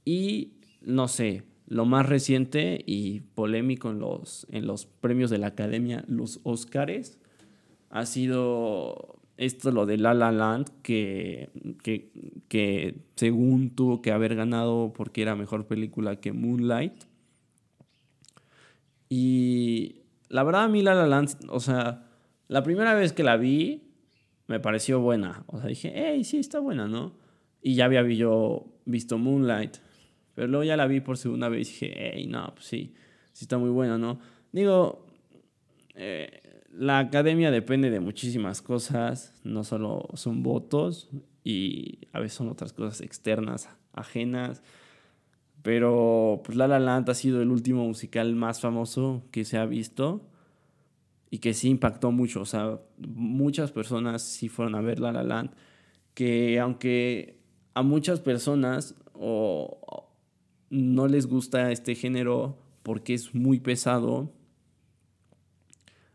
Y 0.04 0.54
no 0.82 1.08
sé, 1.08 1.44
lo 1.68 1.86
más 1.86 2.06
reciente 2.08 2.82
y 2.86 3.22
polémico 3.36 3.90
en 3.92 4.00
los, 4.00 4.48
en 4.52 4.66
los 4.66 4.86
premios 4.86 5.30
de 5.30 5.38
la 5.38 5.48
academia, 5.48 6.04
los 6.08 6.40
Oscars, 6.44 7.18
ha 7.90 8.06
sido 8.06 9.20
esto 9.38 9.72
lo 9.72 9.86
de 9.86 9.98
La 9.98 10.14
La 10.14 10.32
Land, 10.32 10.70
que, 10.82 11.50
que, 11.84 12.12
que 12.48 12.96
según 13.16 13.72
tuvo 13.76 14.02
que 14.02 14.12
haber 14.12 14.36
ganado 14.36 14.94
porque 14.96 15.22
era 15.22 15.36
mejor 15.36 15.68
película 15.68 16.20
que 16.20 16.32
Moonlight. 16.32 17.04
Y 19.10 20.02
la 20.30 20.44
verdad 20.44 20.64
a 20.64 20.68
mí 20.70 20.82
La 20.82 20.96
La 20.96 21.06
Land, 21.06 21.50
o 21.50 21.60
sea, 21.60 22.08
la 22.48 22.64
primera 22.64 22.96
vez 22.96 23.14
que 23.14 23.24
la 23.24 23.38
vi 23.38 23.84
me 24.48 24.60
pareció 24.60 25.02
buena. 25.02 25.44
O 25.48 25.60
sea, 25.60 25.68
dije, 25.68 25.92
hey, 25.94 26.24
sí, 26.24 26.38
está 26.38 26.60
buena, 26.60 26.88
¿no? 26.88 27.14
Y 27.62 27.76
ya 27.76 27.86
había 27.86 28.04
yo 28.04 28.66
visto 28.86 29.18
Moonlight. 29.18 29.78
Pero 30.38 30.50
luego 30.50 30.64
ya 30.64 30.78
la 30.78 30.86
vi 30.86 31.00
por 31.00 31.18
segunda 31.18 31.50
vez 31.50 31.68
y 31.68 31.72
dije, 31.72 32.14
hey, 32.14 32.28
no, 32.28 32.54
pues 32.54 32.68
sí, 32.68 32.94
sí 33.34 33.46
está 33.46 33.58
muy 33.58 33.72
buena, 33.72 33.98
¿no? 33.98 34.20
Digo, 34.52 35.04
eh, 35.96 36.62
la 36.72 37.00
academia 37.00 37.50
depende 37.50 37.90
de 37.90 38.00
muchísimas 38.00 38.62
cosas, 38.62 39.34
no 39.44 39.64
solo 39.64 40.08
son 40.14 40.44
votos 40.44 41.10
y 41.44 42.08
a 42.14 42.20
veces 42.20 42.38
son 42.38 42.50
otras 42.50 42.72
cosas 42.72 43.02
externas, 43.02 43.68
ajenas. 43.94 44.62
Pero 45.64 46.44
pues 46.46 46.56
La 46.56 46.68
La 46.68 46.78
Land 46.78 47.10
ha 47.10 47.16
sido 47.16 47.42
el 47.42 47.50
último 47.50 47.84
musical 47.88 48.36
más 48.36 48.62
famoso 48.62 49.24
que 49.32 49.44
se 49.44 49.58
ha 49.58 49.66
visto 49.66 50.30
y 51.32 51.40
que 51.40 51.56
sí 51.56 51.70
impactó 51.70 52.12
mucho. 52.12 52.42
O 52.42 52.46
sea, 52.46 52.78
muchas 53.00 53.72
personas 53.72 54.22
sí 54.22 54.50
fueron 54.50 54.76
a 54.76 54.82
ver 54.82 55.00
La 55.00 55.12
La 55.12 55.24
Land. 55.24 55.50
Que 56.14 56.60
aunque 56.60 57.40
a 57.74 57.82
muchas 57.82 58.20
personas 58.20 58.94
o, 59.16 60.07
no 60.70 61.08
les 61.08 61.28
gusta 61.28 61.72
este 61.72 61.96
género 61.96 62.58
porque 62.84 63.14
es 63.14 63.36
muy 63.36 63.60
pesado, 63.60 64.34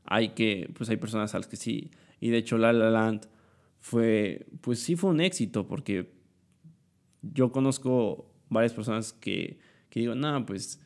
hay 0.05 0.31
que, 0.31 0.71
pues 0.75 0.91
hay 0.91 0.97
personas 0.97 1.35
a 1.35 1.39
las 1.39 1.47
que 1.47 1.57
sí. 1.57 1.91
Y 2.21 2.31
de 2.31 2.39
hecho 2.39 2.59
La 2.59 2.73
La 2.73 2.91
Land 2.91 3.29
fue, 3.79 4.47
pues 4.61 4.81
sí 4.81 4.97
fue 4.97 5.11
un 5.11 5.21
éxito 5.21 5.67
porque 5.67 6.13
yo 7.23 7.53
conozco 7.53 8.31
varias 8.49 8.73
personas 8.73 9.13
que, 9.13 9.59
que 9.91 10.01
digo, 10.01 10.15
no, 10.15 10.45
pues, 10.47 10.81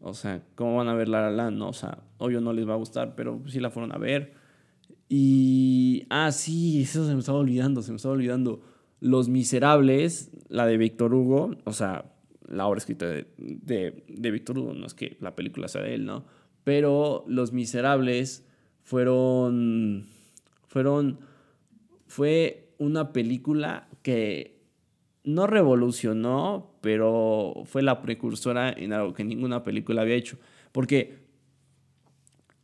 o 0.00 0.14
sea, 0.14 0.44
¿cómo 0.54 0.76
van 0.76 0.88
a 0.88 0.94
ver 0.94 1.08
La 1.08 1.22
La 1.22 1.30
Land? 1.30 1.58
No, 1.58 1.68
o 1.68 1.72
sea, 1.72 2.02
obvio 2.18 2.40
no 2.40 2.52
les 2.52 2.68
va 2.68 2.74
a 2.74 2.78
gustar, 2.78 3.14
pero 3.14 3.42
sí 3.46 3.60
la 3.60 3.70
fueron 3.70 3.92
a 3.92 3.98
ver. 3.98 4.34
Y, 5.08 6.06
ah, 6.10 6.32
sí, 6.32 6.82
eso 6.82 7.06
se 7.06 7.12
me 7.12 7.20
estaba 7.20 7.38
olvidando, 7.38 7.82
se 7.82 7.90
me 7.92 7.96
estaba 7.96 8.14
olvidando. 8.14 8.62
Los 9.00 9.28
Miserables, 9.28 10.30
la 10.48 10.64
de 10.64 10.76
Víctor 10.76 11.12
Hugo, 11.12 11.56
o 11.64 11.72
sea, 11.72 12.11
la 12.48 12.66
obra 12.66 12.78
escrita 12.78 13.06
de, 13.06 13.26
de, 13.36 14.04
de 14.08 14.30
Víctor 14.30 14.58
Hugo, 14.58 14.74
no 14.74 14.86
es 14.86 14.94
que 14.94 15.16
la 15.20 15.34
película 15.34 15.68
sea 15.68 15.82
de 15.82 15.94
él, 15.94 16.04
¿no? 16.04 16.24
Pero 16.64 17.24
Los 17.26 17.52
Miserables 17.52 18.46
fueron, 18.82 20.06
fueron, 20.68 21.20
fue 22.06 22.74
una 22.78 23.12
película 23.12 23.88
que 24.02 24.60
no 25.24 25.46
revolucionó, 25.46 26.72
pero 26.80 27.62
fue 27.64 27.82
la 27.82 28.02
precursora 28.02 28.70
en 28.70 28.92
algo 28.92 29.14
que 29.14 29.24
ninguna 29.24 29.62
película 29.62 30.02
había 30.02 30.16
hecho. 30.16 30.38
Porque 30.72 31.18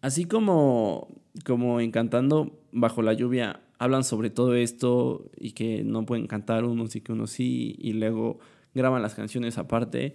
así 0.00 0.24
como, 0.24 1.08
como 1.44 1.80
en 1.80 1.90
Cantando 1.90 2.58
bajo 2.72 3.02
la 3.02 3.12
lluvia 3.12 3.60
hablan 3.78 4.02
sobre 4.02 4.30
todo 4.30 4.54
esto 4.54 5.30
y 5.36 5.52
que 5.52 5.84
no 5.84 6.04
pueden 6.04 6.26
cantar 6.26 6.64
unos 6.64 6.96
y 6.96 7.00
que 7.00 7.12
unos 7.12 7.30
sí, 7.30 7.76
y 7.78 7.92
luego 7.92 8.40
graban 8.78 9.02
las 9.02 9.14
canciones 9.14 9.58
aparte, 9.58 10.14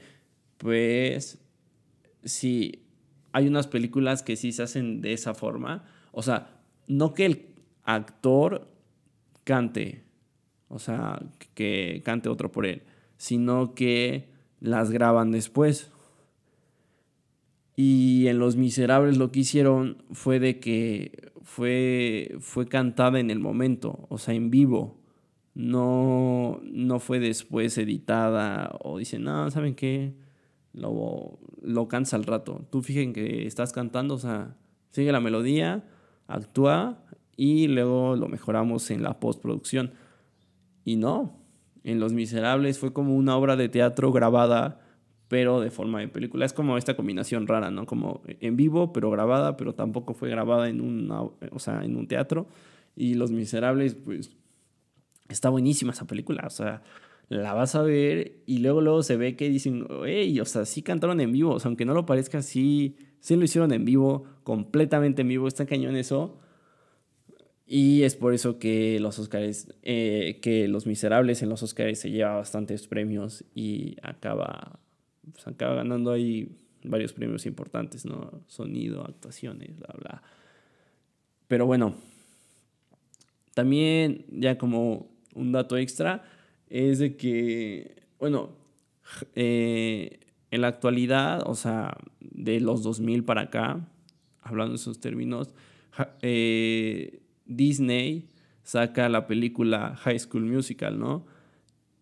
pues 0.58 1.38
sí, 2.24 2.84
hay 3.32 3.48
unas 3.48 3.68
películas 3.68 4.24
que 4.24 4.36
sí 4.36 4.52
se 4.52 4.64
hacen 4.64 5.02
de 5.02 5.14
esa 5.14 5.34
forma. 5.34 5.86
O 6.12 6.24
sea, 6.24 6.62
no 6.88 7.14
que 7.14 7.26
el 7.26 7.46
actor 7.84 8.68
cante, 9.44 10.04
o 10.70 10.80
sea, 10.80 11.22
que 11.54 12.02
cante 12.06 12.30
otro 12.30 12.52
por 12.52 12.66
él, 12.66 12.84
sino 13.18 13.76
que 13.76 14.30
las 14.60 14.92
graban 14.92 15.32
después. 15.32 15.92
Y 17.76 18.28
en 18.28 18.40
Los 18.40 18.56
Miserables 18.56 19.18
lo 19.18 19.32
que 19.32 19.42
hicieron 19.42 20.04
fue 20.12 20.40
de 20.40 20.60
que 20.60 21.32
fue, 21.42 22.36
fue 22.40 22.68
cantada 22.68 23.20
en 23.20 23.30
el 23.30 23.40
momento, 23.40 24.06
o 24.10 24.18
sea, 24.18 24.34
en 24.34 24.50
vivo. 24.50 25.03
No, 25.56 26.60
no 26.64 27.00
fue 27.00 27.20
después 27.20 27.78
editada 27.78 28.76
o 28.82 28.98
dicen, 28.98 29.24
no, 29.24 29.50
¿saben 29.52 29.76
qué? 29.76 30.14
Lo, 30.74 31.40
lo 31.62 31.88
cansa 31.88 32.16
al 32.16 32.24
rato. 32.24 32.66
Tú 32.72 32.82
fíjense 32.82 33.14
que 33.14 33.46
estás 33.46 33.72
cantando, 33.72 34.16
o 34.16 34.20
sea, 34.20 34.56
sigue 34.92 35.12
la 35.12 35.20
melodía, 35.20 35.84
actúa 36.28 37.04
y 37.36 37.68
luego 37.68 38.16
lo 38.16 38.28
mejoramos 38.28 38.90
en 38.92 39.04
la 39.04 39.20
postproducción. 39.20 39.92
Y 40.86 40.96
no, 40.96 41.40
en 41.84 42.00
Los 42.00 42.14
Miserables 42.14 42.80
fue 42.80 42.94
como 42.94 43.16
una 43.16 43.36
obra 43.36 43.56
de 43.56 43.70
teatro 43.70 44.12
grabada, 44.12 44.80
pero 45.28 45.62
de 45.62 45.72
forma 45.72 46.00
de 46.00 46.08
película. 46.08 46.46
Es 46.46 46.54
como 46.54 46.78
esta 46.78 46.96
combinación 46.96 47.48
rara, 47.48 47.72
¿no? 47.72 47.86
Como 47.86 48.22
en 48.28 48.56
vivo, 48.56 48.94
pero 48.94 49.10
grabada, 49.10 49.58
pero 49.58 49.74
tampoco 49.74 50.14
fue 50.14 50.30
grabada 50.30 50.70
en, 50.70 51.10
o 51.12 51.60
sea, 51.60 51.84
en 51.84 51.96
un 51.96 52.08
teatro. 52.08 52.48
Y 52.96 53.16
Los 53.16 53.32
Miserables, 53.32 53.96
pues, 53.96 54.36
está 55.30 55.50
buenísima 55.50 55.92
esa 55.94 56.06
película, 56.06 56.44
o 56.46 56.50
sea, 56.50 56.84
la 57.30 57.54
vas 57.54 57.76
a 57.76 57.82
ver 57.82 58.44
y 58.46 58.60
luego 58.60 58.82
luego 58.82 59.04
se 59.04 59.18
ve 59.18 59.36
que 59.36 59.50
dicen, 59.50 59.88
hey, 60.06 60.40
o 60.40 60.46
sea, 60.46 60.66
sí 60.66 60.82
cantaron 60.82 61.20
en 61.22 61.32
vivo, 61.32 61.54
o 61.54 61.60
sea, 61.60 61.70
aunque 61.70 61.86
no 61.86 61.94
lo 61.94 62.06
parezca, 62.06 62.42
sí, 62.42 62.98
sí 63.20 63.36
lo 63.36 63.44
hicieron 63.44 63.72
en 63.74 63.86
vivo, 63.86 64.26
completamente 64.44 65.22
en 65.22 65.30
vivo, 65.30 65.48
está 65.48 65.66
cañón 65.66 65.96
eso. 65.96 66.40
Y 67.66 68.04
es 68.04 68.16
por 68.16 68.34
eso 68.34 68.60
que 68.60 69.00
los 69.00 69.18
Oscars, 69.20 69.74
eh, 69.84 70.40
que 70.42 70.68
Los 70.68 70.86
Miserables 70.86 71.42
en 71.42 71.50
los 71.50 71.64
Oscars 71.64 71.98
se 71.98 72.12
lleva 72.12 72.36
bastantes 72.36 72.88
premios 72.88 73.46
y 73.56 73.96
acaba, 74.02 74.80
pues, 75.32 75.48
acaba 75.48 75.76
ganando 75.76 76.12
ahí 76.12 76.58
varios 76.84 77.14
premios 77.14 77.46
importantes, 77.46 78.06
¿no? 78.06 78.44
Sonido, 78.48 79.06
actuaciones, 79.06 79.78
bla, 79.80 79.96
bla. 79.98 80.24
Pero 81.48 81.66
bueno, 81.66 81.96
también 83.54 84.26
ya 84.30 84.58
como 84.58 85.13
un 85.34 85.52
dato 85.52 85.78
extra 85.78 86.24
es 86.68 87.00
de 87.00 87.16
que, 87.18 88.04
bueno, 88.20 88.52
eh, 89.36 90.20
en 90.52 90.62
la 90.62 90.68
actualidad, 90.68 91.44
o 91.48 91.56
sea, 91.56 91.98
de 92.20 92.60
los 92.60 92.84
2000 92.84 93.24
para 93.24 93.42
acá, 93.42 93.88
hablando 94.42 94.74
en 94.74 94.76
esos 94.76 95.00
términos, 95.00 95.54
eh, 96.22 97.22
Disney 97.46 98.30
saca 98.64 99.10
la 99.10 99.28
película 99.28 99.96
High 99.96 100.20
School 100.20 100.46
Musical, 100.46 101.00
¿no? 101.00 101.26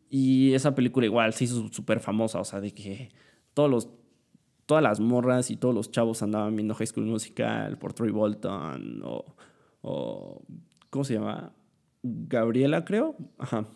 Y 0.10 0.54
esa 0.54 0.76
película 0.76 1.06
igual 1.06 1.34
se 1.34 1.46
hizo 1.46 1.68
súper 1.70 2.00
famosa, 2.00 2.40
o 2.40 2.46
sea, 2.46 2.60
de 2.62 2.74
que 2.74 3.10
todos 3.54 3.70
los, 3.70 3.90
todas 4.66 4.84
las 4.84 5.00
morras 5.00 5.50
y 5.52 5.58
todos 5.58 5.74
los 5.74 5.90
chavos 5.92 6.22
andaban 6.22 6.56
viendo 6.56 6.76
High 6.76 6.88
School 6.88 7.06
Musical 7.06 7.78
por 7.78 7.94
Troy 7.94 8.12
Bolton 8.12 9.02
o, 9.04 9.36
o 9.82 10.44
¿cómo 10.90 11.04
se 11.04 11.16
llama? 11.16 11.54
Gabriela, 12.04 12.86
creo. 12.86 13.16
Ajá. 13.38 13.68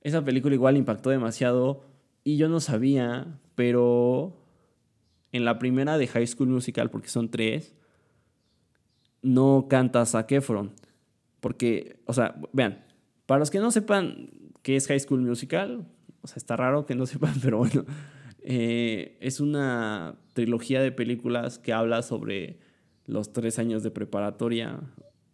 Esa 0.00 0.24
película 0.24 0.54
igual 0.54 0.76
impactó 0.76 1.10
demasiado 1.10 1.84
y 2.24 2.36
yo 2.36 2.48
no 2.48 2.60
sabía, 2.60 3.40
pero 3.54 4.44
en 5.32 5.44
la 5.44 5.58
primera 5.58 5.98
de 5.98 6.06
High 6.06 6.26
School 6.26 6.48
Musical, 6.48 6.90
porque 6.90 7.08
son 7.08 7.30
tres, 7.30 7.74
no 9.22 9.66
canta 9.68 10.04
Zac 10.06 10.32
Efron. 10.32 10.72
Porque, 11.40 12.00
o 12.06 12.12
sea, 12.12 12.40
vean, 12.52 12.84
para 13.26 13.38
los 13.38 13.50
que 13.50 13.58
no 13.58 13.70
sepan 13.70 14.30
qué 14.62 14.76
es 14.76 14.86
High 14.86 15.00
School 15.00 15.22
Musical, 15.22 15.86
o 16.22 16.26
sea, 16.26 16.36
está 16.36 16.56
raro 16.56 16.86
que 16.86 16.94
no 16.94 17.06
sepan, 17.06 17.34
pero 17.42 17.58
bueno, 17.58 17.84
eh, 18.42 19.18
es 19.20 19.40
una 19.40 20.18
trilogía 20.32 20.80
de 20.80 20.92
películas 20.92 21.58
que 21.58 21.72
habla 21.72 22.02
sobre 22.02 22.58
los 23.06 23.32
tres 23.32 23.58
años 23.58 23.82
de 23.82 23.90
preparatoria 23.90 24.80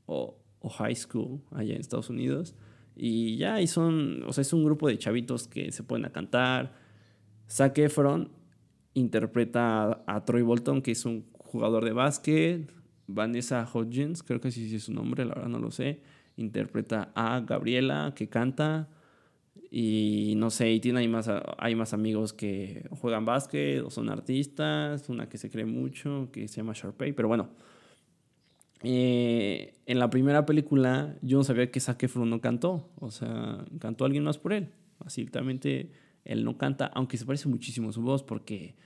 o, 0.07 0.44
o 0.65 0.69
high 0.71 0.97
school 0.97 1.43
allá 1.51 1.75
en 1.75 1.81
Estados 1.81 2.09
Unidos. 2.09 2.55
Y 2.97 3.37
ya, 3.37 3.61
y 3.61 3.67
son, 3.67 4.23
o 4.27 4.33
sea, 4.33 4.43
es 4.43 4.53
un 4.53 4.65
grupo 4.65 4.89
de 4.89 4.99
chavitos 4.99 5.47
que 5.47 5.71
se 5.73 5.83
pueden 5.83 6.07
a 6.07 6.11
cantar. 6.11 6.73
Zac 7.49 7.77
Efron 7.79 8.31
interpreta 8.95 10.03
a 10.07 10.25
Troy 10.25 10.43
Bolton, 10.43 10.81
que 10.81 10.93
es 10.93 11.05
un 11.05 11.27
jugador 11.33 11.85
de 11.85 11.93
básquet, 11.93 12.71
Vanessa 13.07 13.69
Hodgins, 13.71 14.23
creo 14.23 14.41
que 14.41 14.51
sí 14.51 14.75
es 14.75 14.85
su 14.85 14.93
nombre, 14.95 15.25
la 15.25 15.35
verdad 15.35 15.51
no 15.51 15.59
lo 15.59 15.71
sé, 15.71 16.01
interpreta 16.37 17.13
a 17.15 17.41
Gabriela 17.41 18.15
que 18.17 18.29
canta 18.29 18.89
y 19.71 20.35
no 20.37 20.51
sé, 20.51 20.73
y 20.73 20.81
tiene 20.81 21.01
hay 21.01 21.09
más, 21.09 21.29
hay 21.59 21.75
más 21.75 21.93
amigos 21.93 22.33
que 22.33 22.89
juegan 22.91 23.25
básquet 23.27 23.83
o 23.83 23.91
son 23.91 24.09
artistas, 24.09 25.09
una 25.09 25.29
que 25.29 25.37
se 25.37 25.51
cree 25.51 25.67
mucho, 25.67 26.31
que 26.33 26.49
se 26.49 26.57
llama 26.57 26.73
Sharpay, 26.75 27.13
pero 27.13 27.29
bueno. 27.29 27.51
Eh, 28.87 29.75
en 29.87 29.99
la 29.99 30.11
primera 30.11 30.45
película 30.45 31.17
yo 31.23 31.39
no 31.39 31.45
sabía 31.45 31.71
que 31.71 31.81
Zac 31.81 32.03
Efron 32.03 32.29
no 32.29 32.41
cantó, 32.41 32.91
o 33.01 33.11
sea, 33.11 33.65
cantó 33.81 34.05
alguien 34.05 34.25
más 34.25 34.39
por 34.39 34.53
él. 34.53 34.69
Así, 34.99 35.27
realmente 35.27 35.91
él 36.25 36.45
no 36.45 36.59
canta, 36.59 36.87
aunque 36.95 37.17
se 37.17 37.25
parece 37.25 37.49
muchísimo 37.49 37.89
a 37.89 37.93
su 37.93 38.03
voz, 38.03 38.23
porque 38.23 38.77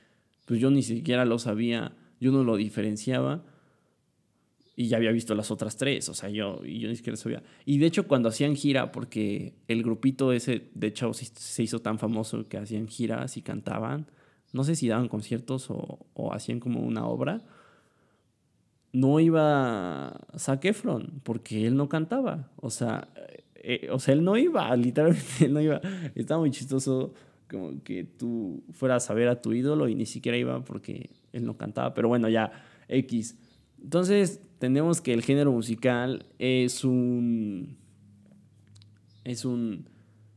pues 0.46 0.60
yo 0.60 0.70
ni 0.70 0.82
siquiera 0.82 1.24
lo 1.24 1.38
sabía, 1.38 1.96
yo 2.20 2.30
no 2.32 2.44
lo 2.44 2.56
diferenciaba 2.56 3.44
y 4.76 4.86
ya 4.86 4.96
había 4.96 5.10
visto 5.10 5.34
las 5.34 5.50
otras 5.50 5.76
tres, 5.76 6.08
o 6.08 6.14
sea, 6.14 6.28
yo, 6.30 6.64
yo 6.64 6.88
ni 6.88 6.94
siquiera 6.94 7.16
sabía. 7.16 7.42
Y 7.64 7.78
de 7.78 7.86
hecho, 7.86 8.06
cuando 8.06 8.28
hacían 8.28 8.54
gira, 8.54 8.92
porque 8.92 9.54
el 9.66 9.82
grupito 9.82 10.32
ese 10.32 10.70
de 10.74 10.92
chavos 10.92 11.16
se 11.18 11.62
hizo 11.64 11.80
tan 11.80 11.98
famoso 11.98 12.44
que 12.48 12.58
hacían 12.58 12.86
giras 12.86 13.36
y 13.36 13.42
cantaban, 13.42 14.06
no 14.52 14.62
sé 14.62 14.76
si 14.76 14.86
daban 14.86 15.08
conciertos 15.08 15.70
o, 15.70 16.06
o 16.14 16.32
hacían 16.32 16.60
como 16.60 16.80
una 16.80 17.06
obra, 17.06 17.44
no 18.92 19.20
iba 19.20 20.20
Zac 20.36 20.64
Efron, 20.64 21.20
porque 21.22 21.66
él 21.66 21.76
no 21.76 21.88
cantaba, 21.88 22.50
o 22.56 22.70
sea, 22.70 23.08
eh, 23.56 23.88
o 23.90 23.98
sea, 23.98 24.14
él 24.14 24.24
no 24.24 24.36
iba, 24.36 24.74
literalmente 24.76 25.44
él 25.44 25.52
no 25.52 25.60
iba. 25.60 25.80
Estaba 26.14 26.40
muy 26.40 26.50
chistoso 26.50 27.14
como 27.50 27.82
que 27.82 28.04
tú 28.04 28.62
fueras 28.72 29.10
a 29.10 29.14
ver 29.14 29.28
a 29.28 29.40
tu 29.40 29.52
ídolo 29.52 29.88
y 29.88 29.94
ni 29.94 30.06
siquiera 30.06 30.36
iba 30.36 30.64
porque 30.64 31.10
él 31.32 31.44
no 31.44 31.56
cantaba, 31.56 31.94
pero 31.94 32.08
bueno, 32.08 32.28
ya, 32.28 32.52
X. 32.88 33.36
Entonces, 33.82 34.40
tenemos 34.58 35.00
que 35.00 35.12
el 35.12 35.22
género 35.22 35.52
musical 35.52 36.26
es 36.38 36.84
un. 36.84 37.76
Es 39.24 39.44
un. 39.44 39.88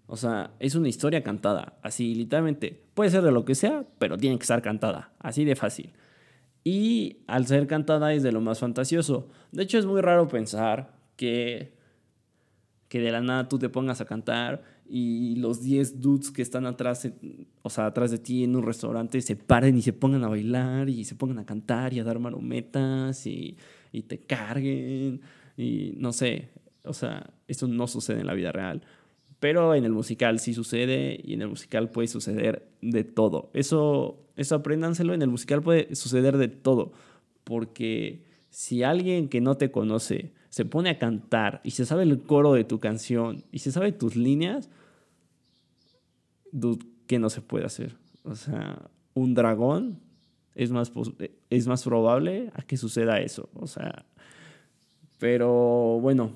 O 0.08 0.18
sea, 0.18 0.52
es 0.60 0.76
una 0.76 0.90
historia 0.90 1.24
cantada. 1.24 1.78
Así, 1.82 2.14
literalmente. 2.16 2.84
Puede 2.94 3.10
ser 3.10 3.24
de 3.24 3.32
lo 3.32 3.46
que 3.46 3.56
sea, 3.56 3.86
pero 3.98 4.18
tiene 4.18 4.38
que 4.38 4.44
estar 4.44 4.62
cantada. 4.62 5.14
Así 5.20 5.46
de 5.46 5.56
fácil. 5.56 5.92
Y 6.64 7.18
al 7.28 7.48
ser 7.48 7.68
cantada 7.68 8.14
es 8.14 8.24
de 8.24 8.32
lo 8.32 8.42
más 8.42 8.60
fantasioso. 8.60 9.30
De 9.52 9.64
hecho, 9.64 9.80
es 9.80 9.86
muy 9.86 10.02
raro 10.02 10.28
pensar 10.28 10.94
que. 11.16 11.80
Que 12.88 13.00
de 13.00 13.12
la 13.12 13.22
nada 13.22 13.48
tú 13.48 13.58
te 13.58 13.70
pongas 13.70 14.02
a 14.02 14.06
cantar 14.06 14.64
y 14.86 15.38
los 15.38 15.62
10 15.62 16.02
dudes 16.02 16.30
que 16.30 16.42
están 16.42 16.66
atrás, 16.66 17.10
o 17.62 17.70
sea, 17.70 17.86
atrás 17.86 18.12
de 18.12 18.18
ti 18.18 18.44
en 18.44 18.54
un 18.58 18.64
restaurante 18.64 19.22
se 19.22 19.38
paren 19.38 19.78
y 19.78 19.82
se 19.82 19.94
pongan 19.94 20.26
a 20.26 20.28
bailar 20.28 20.90
y 20.90 21.06
se 21.06 21.16
pongan 21.16 21.40
a 21.40 21.46
cantar 21.46 21.94
y 21.94 22.00
a 22.00 22.04
dar 22.04 22.20
marometas 22.20 23.26
y 23.26 23.56
y 23.92 24.04
te 24.04 24.20
carguen 24.20 25.22
y 25.58 25.94
no 25.98 26.14
sé, 26.14 26.50
o 26.84 26.94
sea, 26.94 27.30
esto 27.48 27.68
no 27.68 27.88
sucede 27.88 28.22
en 28.22 28.28
la 28.28 28.34
vida 28.34 28.52
real. 28.52 28.82
Pero 29.42 29.74
en 29.74 29.86
el 29.86 29.92
musical 29.92 30.40
sí 30.40 30.54
sucede 30.54 31.20
y 31.24 31.34
en 31.34 31.42
el 31.42 31.48
musical 31.48 31.90
puede 31.90 32.08
suceder 32.08 32.70
de 32.84 33.04
todo. 33.04 33.50
Eso, 33.56 34.20
eso 34.38 34.54
apréndanselo, 34.54 35.16
en 35.16 35.24
el 35.24 35.30
musical 35.30 35.64
puede 35.64 35.96
suceder 35.96 36.38
de 36.38 36.48
todo. 36.48 36.94
Porque 37.44 38.24
si 38.52 38.84
alguien 38.84 39.30
que 39.30 39.42
no 39.42 39.58
te 39.58 39.72
conoce 39.72 40.32
se 40.50 40.64
pone 40.64 40.92
a 40.92 41.00
cantar 41.00 41.60
y 41.64 41.72
se 41.72 41.88
sabe 41.88 42.04
el 42.04 42.22
coro 42.22 42.54
de 42.54 42.66
tu 42.66 42.80
canción 42.80 43.44
y 43.52 43.60
se 43.60 43.72
sabe 43.72 43.92
tus 43.92 44.16
líneas, 44.16 44.70
¿qué 47.08 47.18
no 47.18 47.32
se 47.32 47.42
puede 47.42 47.66
hacer? 47.66 47.96
O 48.24 48.36
sea, 48.36 48.92
un 49.16 49.34
dragón 49.34 50.02
es 50.54 50.70
más, 50.70 50.92
es 51.50 51.66
más 51.66 51.84
probable 51.84 52.52
a 52.54 52.62
que 52.62 52.78
suceda 52.78 53.20
eso. 53.22 53.50
O 53.56 53.66
sea, 53.66 54.06
pero 55.18 56.00
bueno, 56.00 56.34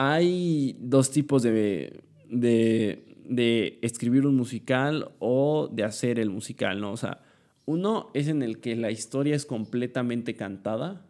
hay 0.00 0.76
dos 0.78 1.10
tipos 1.10 1.42
de, 1.42 2.04
de, 2.30 3.04
de 3.24 3.80
escribir 3.82 4.28
un 4.28 4.36
musical 4.36 5.10
o 5.18 5.68
de 5.72 5.82
hacer 5.82 6.20
el 6.20 6.30
musical, 6.30 6.80
¿no? 6.80 6.92
O 6.92 6.96
sea, 6.96 7.22
uno 7.66 8.08
es 8.14 8.28
en 8.28 8.42
el 8.44 8.60
que 8.60 8.76
la 8.76 8.92
historia 8.92 9.34
es 9.34 9.44
completamente 9.44 10.36
cantada, 10.36 11.04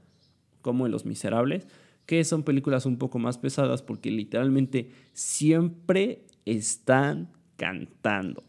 como 0.62 0.86
en 0.86 0.92
Los 0.92 1.04
Miserables, 1.04 1.66
que 2.06 2.24
son 2.24 2.44
películas 2.44 2.86
un 2.86 2.96
poco 2.96 3.18
más 3.18 3.36
pesadas 3.36 3.82
porque 3.82 4.10
literalmente 4.10 4.90
siempre 5.12 6.24
están 6.46 7.30
cantando. 7.56 8.42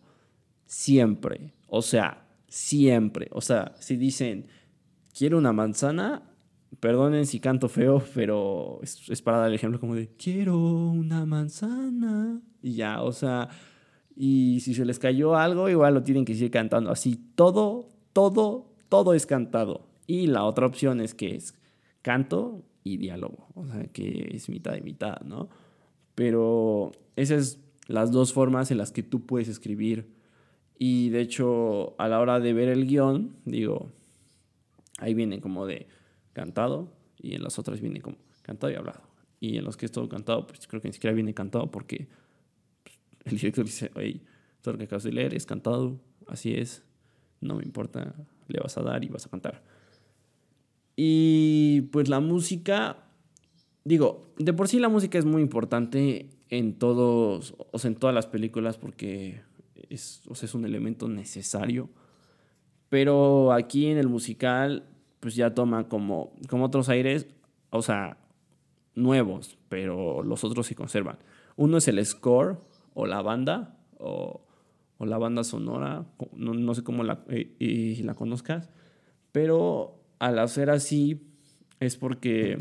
Siempre. 0.66 1.52
O 1.68 1.82
sea, 1.82 2.30
siempre. 2.48 3.28
O 3.32 3.42
sea, 3.42 3.76
si 3.80 3.98
dicen, 3.98 4.48
quiero 5.14 5.38
una 5.38 5.52
manzana, 5.52 6.29
perdonen 6.80 7.26
si 7.26 7.40
canto 7.40 7.70
feo, 7.70 8.04
pero 8.14 8.80
es, 8.82 9.22
para 9.22 9.38
dar 9.38 9.50
el 9.50 9.56
ejemplo 9.56 9.80
como 9.80 9.96
de, 9.96 10.08
quiero 10.08 10.58
una 10.58 11.26
manzana. 11.26 12.42
Y 12.62 12.74
ya, 12.74 13.02
o 13.02 13.12
sea, 13.12 13.50
y 14.16 14.60
si 14.62 14.74
se 14.74 14.86
les 14.86 15.00
cayó 15.00 15.36
algo, 15.36 15.70
igual 15.70 15.94
lo 15.94 16.04
tienen 16.04 16.26
que 16.26 16.34
seguir 16.34 16.52
cantando. 16.52 16.92
Así, 16.92 17.20
todo, 17.36 17.90
todo, 18.14 18.74
todo 18.90 19.14
es 19.14 19.26
cantado. 19.26 19.88
Y 20.08 20.28
la 20.28 20.44
otra 20.44 20.66
opción 20.66 21.02
es 21.02 21.14
que 21.14 21.36
es 21.36 21.54
canto 22.02 22.64
y 22.84 22.98
diálogo, 22.98 23.48
o 23.56 23.66
sea, 23.66 23.86
que 23.88 24.32
es 24.34 24.50
mitad 24.50 24.76
y 24.76 24.82
mitad, 24.82 25.22
¿no? 25.22 25.50
Pero 26.16 26.92
esas 27.16 27.40
es 27.40 27.60
las 27.88 28.12
dos 28.12 28.34
formas 28.34 28.72
en 28.72 28.78
las 28.78 28.92
que 28.92 29.04
tú 29.04 29.26
puedes 29.26 29.48
escribir. 29.48 30.14
Y 30.78 31.10
de 31.10 31.22
hecho, 31.22 31.96
a 31.98 32.08
la 32.08 32.20
hora 32.20 32.40
de 32.40 32.54
ver 32.54 32.70
el 32.70 32.88
guion, 32.88 33.36
digo, 33.46 33.92
ahí 35.00 35.14
viene 35.14 35.42
como 35.42 35.66
de 35.66 35.88
cantado 36.40 36.94
y 37.22 37.36
en 37.36 37.44
las 37.44 37.60
otras 37.60 37.82
viene 37.82 38.00
como 38.02 38.18
cantado 38.44 38.72
y 38.72 38.76
hablado. 38.76 39.02
Y 39.42 39.58
en 39.58 39.66
los 39.66 39.76
que 39.76 39.86
es 39.86 39.92
todo 39.92 40.08
cantado, 40.08 40.48
pues 40.48 40.68
creo 40.68 40.82
que 40.82 40.88
ni 40.88 40.94
siquiera 40.94 41.14
viene 41.14 41.34
cantado 41.34 41.70
porque 41.70 42.08
pues, 42.84 42.98
el 43.26 43.36
director 43.36 43.66
dice, 43.66 43.92
oye, 43.96 44.22
todo 44.62 44.74
lo 44.74 44.78
que 44.78 44.86
acabas 44.86 45.04
de 45.04 45.12
leer 45.12 45.34
es 45.34 45.46
cantado, 45.46 46.00
así 46.28 46.54
es, 46.54 46.84
no 47.42 47.56
me 47.56 47.64
importa, 47.64 48.16
le 48.48 48.60
vas 48.60 48.78
a 48.78 48.82
dar 48.82 49.04
y 49.04 49.10
vas 49.10 49.26
a 49.26 49.30
cantar. 49.30 49.64
Y 50.96 51.82
pues 51.92 52.10
la 52.10 52.20
música, 52.22 53.04
digo, 53.84 54.34
de 54.38 54.54
por 54.54 54.68
sí 54.68 54.80
la 54.80 54.90
música 54.90 55.18
es 55.18 55.26
muy 55.26 55.42
importante 55.42 56.30
en 56.50 56.80
todos, 56.80 57.56
o 57.72 57.80
sea, 57.80 57.90
en 57.90 57.96
todas 57.96 58.14
las 58.14 58.28
películas 58.28 58.78
porque 58.78 59.42
es, 59.90 60.22
o 60.28 60.36
sea, 60.36 60.48
es 60.48 60.56
un 60.56 60.66
elemento 60.66 61.08
necesario. 61.08 61.90
Pero 62.90 63.54
aquí 63.54 63.86
en 63.86 63.98
el 63.98 64.08
musical, 64.08 64.90
pues 65.20 65.36
ya 65.36 65.54
toma 65.54 65.88
como, 65.88 66.34
como 66.48 66.66
otros 66.66 66.90
aires, 66.90 67.28
o 67.70 67.82
sea, 67.82 68.18
nuevos, 68.96 69.58
pero 69.70 70.24
los 70.24 70.44
otros 70.44 70.68
se 70.68 70.76
conservan. 70.76 71.18
Uno 71.56 71.78
es 71.78 71.88
el 71.88 72.04
score 72.06 72.58
o 72.94 73.06
la 73.06 73.22
banda 73.22 73.78
o, 73.98 74.42
o 74.98 75.06
la 75.06 75.18
banda 75.18 75.44
sonora, 75.44 76.06
no, 76.36 76.54
no 76.54 76.76
sé 76.76 76.84
cómo 76.84 77.04
la, 77.04 77.24
la 77.28 78.14
conozcas, 78.16 78.70
pero 79.32 80.00
al 80.20 80.40
hacer 80.40 80.70
así 80.70 81.22
es 81.80 81.96
porque, 81.96 82.58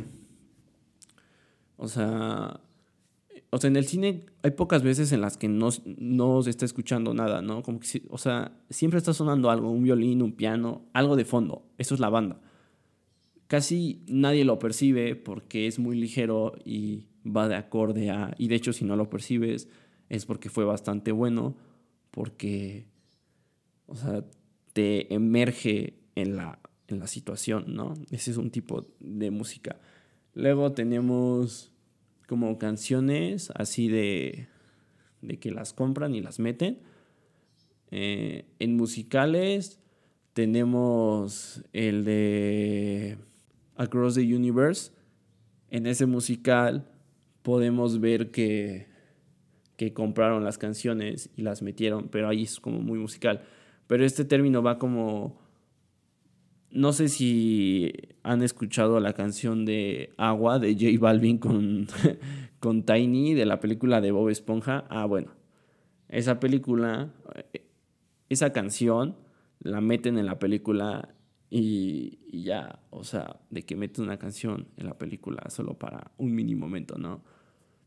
o 1.76 1.88
sea, 1.88 2.60
o 3.50 3.58
sea, 3.58 3.68
en 3.68 3.76
el 3.76 3.86
cine 3.86 4.26
hay 4.42 4.50
pocas 4.50 4.82
veces 4.82 5.10
en 5.12 5.20
las 5.20 5.36
que 5.36 5.48
no, 5.48 5.70
no 5.96 6.42
se 6.42 6.50
está 6.50 6.64
escuchando 6.64 7.14
nada, 7.14 7.40
¿no? 7.40 7.62
Como 7.62 7.80
que, 7.80 8.02
o 8.10 8.18
sea, 8.18 8.52
siempre 8.68 8.98
está 8.98 9.14
sonando 9.14 9.50
algo, 9.50 9.70
un 9.70 9.82
violín, 9.82 10.22
un 10.22 10.32
piano, 10.32 10.82
algo 10.92 11.16
de 11.16 11.24
fondo. 11.24 11.62
Eso 11.78 11.94
es 11.94 12.00
la 12.00 12.10
banda. 12.10 12.40
Casi 13.48 14.04
nadie 14.06 14.44
lo 14.44 14.58
percibe 14.58 15.16
porque 15.16 15.66
es 15.66 15.78
muy 15.78 15.98
ligero 15.98 16.52
y 16.64 17.06
va 17.26 17.48
de 17.48 17.56
acorde 17.56 18.10
a... 18.10 18.34
Y 18.38 18.48
de 18.48 18.54
hecho, 18.54 18.72
si 18.72 18.84
no 18.84 18.94
lo 18.94 19.08
percibes, 19.10 19.68
es 20.10 20.26
porque 20.26 20.50
fue 20.50 20.64
bastante 20.64 21.12
bueno, 21.12 21.56
porque, 22.10 22.86
o 23.86 23.96
sea, 23.96 24.24
te 24.74 25.12
emerge 25.14 25.98
en 26.14 26.36
la, 26.36 26.60
en 26.88 26.98
la 26.98 27.06
situación, 27.06 27.74
¿no? 27.74 27.94
Ese 28.10 28.30
es 28.30 28.36
un 28.36 28.50
tipo 28.50 28.86
de 29.00 29.30
música. 29.30 29.80
Luego 30.34 30.72
tenemos 30.72 31.72
como 32.26 32.58
canciones 32.58 33.50
así 33.54 33.88
de, 33.88 34.48
de 35.22 35.38
que 35.38 35.50
las 35.50 35.72
compran 35.72 36.14
y 36.14 36.20
las 36.20 36.38
meten. 36.38 36.80
Eh, 37.90 38.44
en 38.58 38.76
musicales 38.76 39.80
tenemos 40.34 41.64
el 41.72 42.04
de 42.04 43.16
Across 43.78 44.16
the 44.16 44.34
Universe. 44.34 44.92
En 45.70 45.86
ese 45.86 46.06
musical 46.06 46.86
podemos 47.42 48.00
ver 48.00 48.30
que, 48.30 48.88
que 49.76 49.92
compraron 49.92 50.44
las 50.44 50.58
canciones 50.58 51.30
y 51.36 51.42
las 51.42 51.62
metieron, 51.62 52.08
pero 52.08 52.28
ahí 52.28 52.42
es 52.42 52.60
como 52.60 52.80
muy 52.80 52.98
musical. 52.98 53.42
Pero 53.86 54.04
este 54.04 54.24
término 54.24 54.62
va 54.62 54.78
como 54.78 55.38
no 56.70 56.92
sé 56.92 57.08
si 57.08 57.92
han 58.22 58.42
escuchado 58.42 59.00
la 59.00 59.14
canción 59.14 59.64
de 59.64 60.12
Agua 60.16 60.58
de 60.58 60.74
J 60.74 60.98
Balvin 61.00 61.38
con, 61.38 61.86
con 62.60 62.82
Tiny 62.82 63.34
de 63.34 63.46
la 63.46 63.60
película 63.60 64.00
de 64.00 64.10
Bob 64.10 64.28
Esponja. 64.28 64.84
Ah, 64.90 65.06
bueno, 65.06 65.32
esa 66.08 66.40
película, 66.40 67.10
eh, 67.52 67.62
esa 68.28 68.52
canción 68.52 69.16
la 69.60 69.80
meten 69.80 70.18
en 70.18 70.26
la 70.26 70.38
película 70.38 71.14
y, 71.50 72.18
y, 72.26 72.42
ya, 72.42 72.80
o 72.90 73.04
sea, 73.04 73.40
de 73.50 73.62
que 73.62 73.76
meten 73.76 74.04
una 74.04 74.18
canción 74.18 74.68
en 74.76 74.86
la 74.86 74.98
película 74.98 75.48
solo 75.48 75.74
para 75.78 76.12
un 76.18 76.34
mini 76.34 76.54
momento, 76.54 76.98
¿no? 76.98 77.22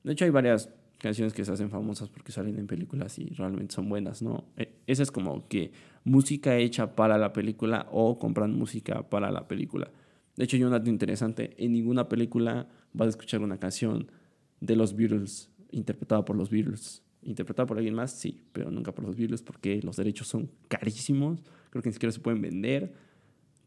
De 0.03 0.13
hecho, 0.13 0.25
hay 0.25 0.31
varias 0.31 0.69
canciones 0.97 1.33
que 1.33 1.43
se 1.45 1.51
hacen 1.51 1.69
famosas 1.69 2.09
porque 2.09 2.31
salen 2.31 2.57
en 2.59 2.67
películas 2.67 3.17
y 3.19 3.25
realmente 3.29 3.73
son 3.73 3.89
buenas, 3.89 4.21
¿no? 4.21 4.45
E, 4.57 4.81
esa 4.87 5.03
es 5.03 5.11
como 5.11 5.47
que 5.47 5.71
música 6.03 6.57
hecha 6.57 6.95
para 6.95 7.17
la 7.17 7.33
película 7.33 7.87
o 7.91 8.19
compran 8.19 8.53
música 8.53 9.09
para 9.09 9.31
la 9.31 9.47
película. 9.47 9.91
De 10.35 10.45
hecho, 10.45 10.57
hay 10.57 10.63
un 10.63 10.71
dato 10.71 10.89
interesante, 10.89 11.55
en 11.57 11.73
ninguna 11.73 12.07
película 12.07 12.67
vas 12.93 13.07
a 13.07 13.09
escuchar 13.09 13.41
una 13.41 13.59
canción 13.59 14.11
de 14.59 14.75
los 14.75 14.95
Beatles 14.95 15.51
interpretada 15.71 16.23
por 16.23 16.35
los 16.35 16.49
Beatles. 16.49 17.03
¿Interpretada 17.23 17.67
por 17.67 17.77
alguien 17.77 17.93
más? 17.93 18.11
Sí, 18.11 18.41
pero 18.51 18.71
nunca 18.71 18.93
por 18.93 19.05
los 19.05 19.15
Beatles 19.15 19.41
porque 19.41 19.81
los 19.81 19.97
derechos 19.97 20.27
son 20.27 20.49
carísimos, 20.67 21.41
creo 21.69 21.83
que 21.83 21.89
ni 21.89 21.93
siquiera 21.93 22.11
se 22.11 22.19
pueden 22.19 22.41
vender. 22.41 22.93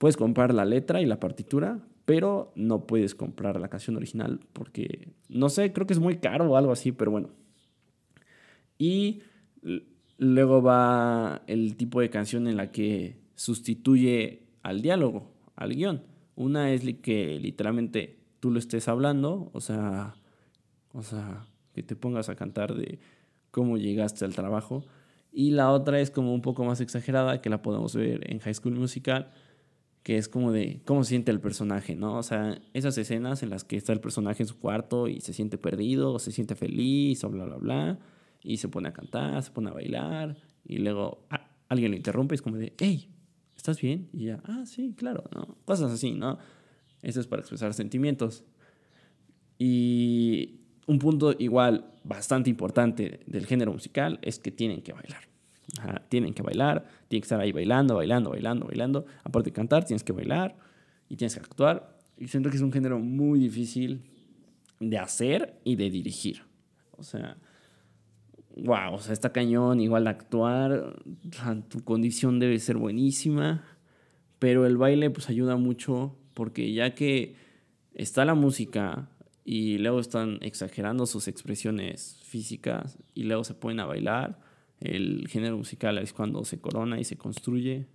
Puedes 0.04 0.18
comprar 0.18 0.52
la 0.52 0.66
letra 0.66 1.00
y 1.00 1.06
la 1.06 1.18
partitura, 1.18 1.80
pero 2.04 2.52
no 2.56 2.86
puedes 2.86 3.14
comprar 3.14 3.58
la 3.58 3.68
canción 3.68 3.96
original 3.96 4.38
porque, 4.52 5.14
no 5.30 5.48
sé, 5.48 5.72
creo 5.72 5.86
que 5.86 5.94
es 5.94 5.98
muy 5.98 6.18
caro 6.18 6.44
o 6.50 6.58
algo 6.58 6.72
así, 6.72 6.92
pero 6.92 7.10
bueno. 7.10 7.30
Y 8.76 9.22
luego 10.18 10.60
va 10.60 11.40
el 11.46 11.76
tipo 11.76 12.02
de 12.02 12.10
canción 12.10 12.48
en 12.48 12.58
la 12.58 12.70
que 12.70 13.16
sustituye 13.34 14.42
al 14.62 14.82
diálogo, 14.82 15.32
al 15.56 15.74
guion. 15.74 16.02
Una 16.36 16.70
es 16.70 16.82
que 17.00 17.40
literalmente 17.40 18.18
tú 18.40 18.50
lo 18.50 18.58
estés 18.58 18.88
hablando, 18.88 19.48
o 19.54 19.62
sea, 19.62 20.16
o 20.92 21.02
sea, 21.02 21.46
que 21.72 21.82
te 21.82 21.96
pongas 21.96 22.28
a 22.28 22.36
cantar 22.36 22.74
de 22.74 22.98
cómo 23.50 23.78
llegaste 23.78 24.26
al 24.26 24.34
trabajo. 24.34 24.84
Y 25.32 25.52
la 25.52 25.70
otra 25.70 25.98
es 25.98 26.10
como 26.10 26.34
un 26.34 26.42
poco 26.42 26.62
más 26.62 26.82
exagerada, 26.82 27.40
que 27.40 27.48
la 27.48 27.62
podemos 27.62 27.96
ver 27.96 28.30
en 28.30 28.40
High 28.40 28.54
School 28.54 28.74
Musical, 28.74 29.30
que 30.04 30.18
es 30.18 30.28
como 30.28 30.52
de 30.52 30.82
cómo 30.84 31.02
se 31.02 31.08
siente 31.08 31.32
el 31.32 31.40
personaje, 31.40 31.96
¿no? 31.96 32.18
O 32.18 32.22
sea, 32.22 32.60
esas 32.74 32.96
escenas 32.98 33.42
en 33.42 33.48
las 33.48 33.64
que 33.64 33.76
está 33.76 33.94
el 33.94 34.00
personaje 34.00 34.42
en 34.42 34.46
su 34.46 34.58
cuarto 34.58 35.08
y 35.08 35.20
se 35.22 35.32
siente 35.32 35.56
perdido, 35.56 36.12
o 36.12 36.18
se 36.18 36.30
siente 36.30 36.54
feliz, 36.54 37.24
o 37.24 37.30
bla, 37.30 37.46
bla, 37.46 37.56
bla, 37.56 37.98
y 38.42 38.58
se 38.58 38.68
pone 38.68 38.90
a 38.90 38.92
cantar, 38.92 39.42
se 39.42 39.50
pone 39.50 39.70
a 39.70 39.72
bailar, 39.72 40.36
y 40.62 40.76
luego 40.76 41.26
alguien 41.68 41.90
lo 41.90 41.96
interrumpe 41.96 42.34
y 42.34 42.36
es 42.36 42.42
como 42.42 42.58
de, 42.58 42.74
hey, 42.78 43.08
¿estás 43.56 43.80
bien? 43.80 44.10
Y 44.12 44.26
ya, 44.26 44.42
ah, 44.44 44.64
sí, 44.66 44.92
claro, 44.94 45.24
¿no? 45.34 45.56
Cosas 45.64 45.90
así, 45.90 46.12
¿no? 46.12 46.38
Eso 47.00 47.20
es 47.20 47.26
para 47.26 47.40
expresar 47.40 47.72
sentimientos. 47.72 48.44
Y 49.58 50.60
un 50.86 50.98
punto 50.98 51.34
igual 51.38 51.94
bastante 52.04 52.50
importante 52.50 53.20
del 53.26 53.46
género 53.46 53.72
musical 53.72 54.18
es 54.20 54.38
que 54.38 54.50
tienen 54.50 54.82
que 54.82 54.92
bailar 54.92 55.33
tienen 56.08 56.34
que 56.34 56.42
bailar, 56.42 56.84
tienen 57.08 57.22
que 57.22 57.26
estar 57.26 57.40
ahí 57.40 57.52
bailando, 57.52 57.96
bailando, 57.96 58.30
bailando, 58.30 58.66
bailando. 58.66 59.06
Aparte 59.24 59.50
de 59.50 59.54
cantar, 59.54 59.84
tienes 59.84 60.04
que 60.04 60.12
bailar 60.12 60.56
y 61.08 61.16
tienes 61.16 61.34
que 61.34 61.40
actuar. 61.40 61.98
Y 62.16 62.28
siento 62.28 62.50
que 62.50 62.56
es 62.56 62.62
un 62.62 62.72
género 62.72 62.98
muy 62.98 63.38
difícil 63.38 64.02
de 64.80 64.98
hacer 64.98 65.60
y 65.64 65.76
de 65.76 65.90
dirigir. 65.90 66.42
O 66.92 67.02
sea, 67.02 67.36
wow, 68.56 68.94
o 68.94 68.98
sea, 68.98 69.12
está 69.12 69.32
cañón, 69.32 69.80
igual 69.80 70.06
actuar, 70.06 70.96
tu 71.68 71.82
condición 71.82 72.38
debe 72.38 72.58
ser 72.58 72.76
buenísima, 72.76 73.64
pero 74.38 74.66
el 74.66 74.76
baile 74.76 75.10
pues 75.10 75.28
ayuda 75.28 75.56
mucho 75.56 76.16
porque 76.34 76.72
ya 76.72 76.94
que 76.94 77.36
está 77.94 78.24
la 78.24 78.34
música 78.34 79.08
y 79.44 79.78
luego 79.78 80.00
están 80.00 80.38
exagerando 80.40 81.06
sus 81.06 81.28
expresiones 81.28 82.20
físicas 82.24 82.98
y 83.14 83.24
luego 83.24 83.44
se 83.44 83.54
ponen 83.54 83.80
a 83.80 83.86
bailar, 83.86 84.38
el 84.84 85.26
género 85.28 85.56
musical 85.56 85.98
es 85.98 86.12
cuando 86.12 86.44
se 86.44 86.60
corona 86.60 87.00
y 87.00 87.04
se 87.04 87.16
construye 87.16 87.86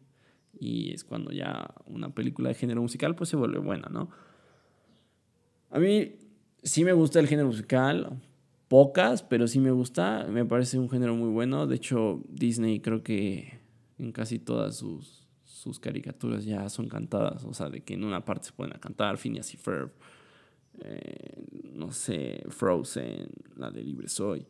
y 0.60 0.94
es 0.94 1.04
cuando 1.04 1.32
ya 1.32 1.74
una 1.86 2.14
película 2.14 2.50
de 2.50 2.56
género 2.56 2.82
musical 2.82 3.16
pues 3.16 3.30
se 3.30 3.36
vuelve 3.36 3.60
buena, 3.60 3.90
¿no? 3.92 4.10
A 5.70 5.80
mí 5.80 6.16
sí 6.64 6.84
me 6.84 6.94
gusta 6.94 7.20
el 7.20 7.28
género 7.28 7.48
musical, 7.48 8.20
pocas, 8.68 9.24
pero 9.24 9.48
sí 9.48 9.60
me 9.60 9.72
gusta, 9.72 10.26
me 10.30 10.46
parece 10.46 10.80
un 10.80 10.90
género 10.90 11.16
muy 11.16 11.30
bueno. 11.30 11.68
De 11.68 11.76
hecho, 11.76 12.24
Disney 12.28 12.80
creo 12.80 13.04
que 13.04 13.60
en 13.98 14.12
casi 14.12 14.40
todas 14.40 14.76
sus, 14.76 15.28
sus 15.44 15.80
caricaturas 15.80 16.46
ya 16.46 16.70
son 16.70 16.88
cantadas, 16.88 17.44
o 17.44 17.54
sea, 17.54 17.70
de 17.70 17.82
que 17.82 17.94
en 17.94 18.04
una 18.04 18.26
parte 18.26 18.48
se 18.48 18.54
pueden 18.54 18.78
cantar, 18.80 19.18
Phineas 19.18 19.54
y 19.54 19.58
Ferb, 19.58 19.92
eh, 20.82 21.44
no 21.74 21.92
sé, 21.92 22.44
Frozen, 22.50 23.30
la 23.56 23.70
de 23.70 23.84
Libre 23.84 24.08
Soy. 24.08 24.46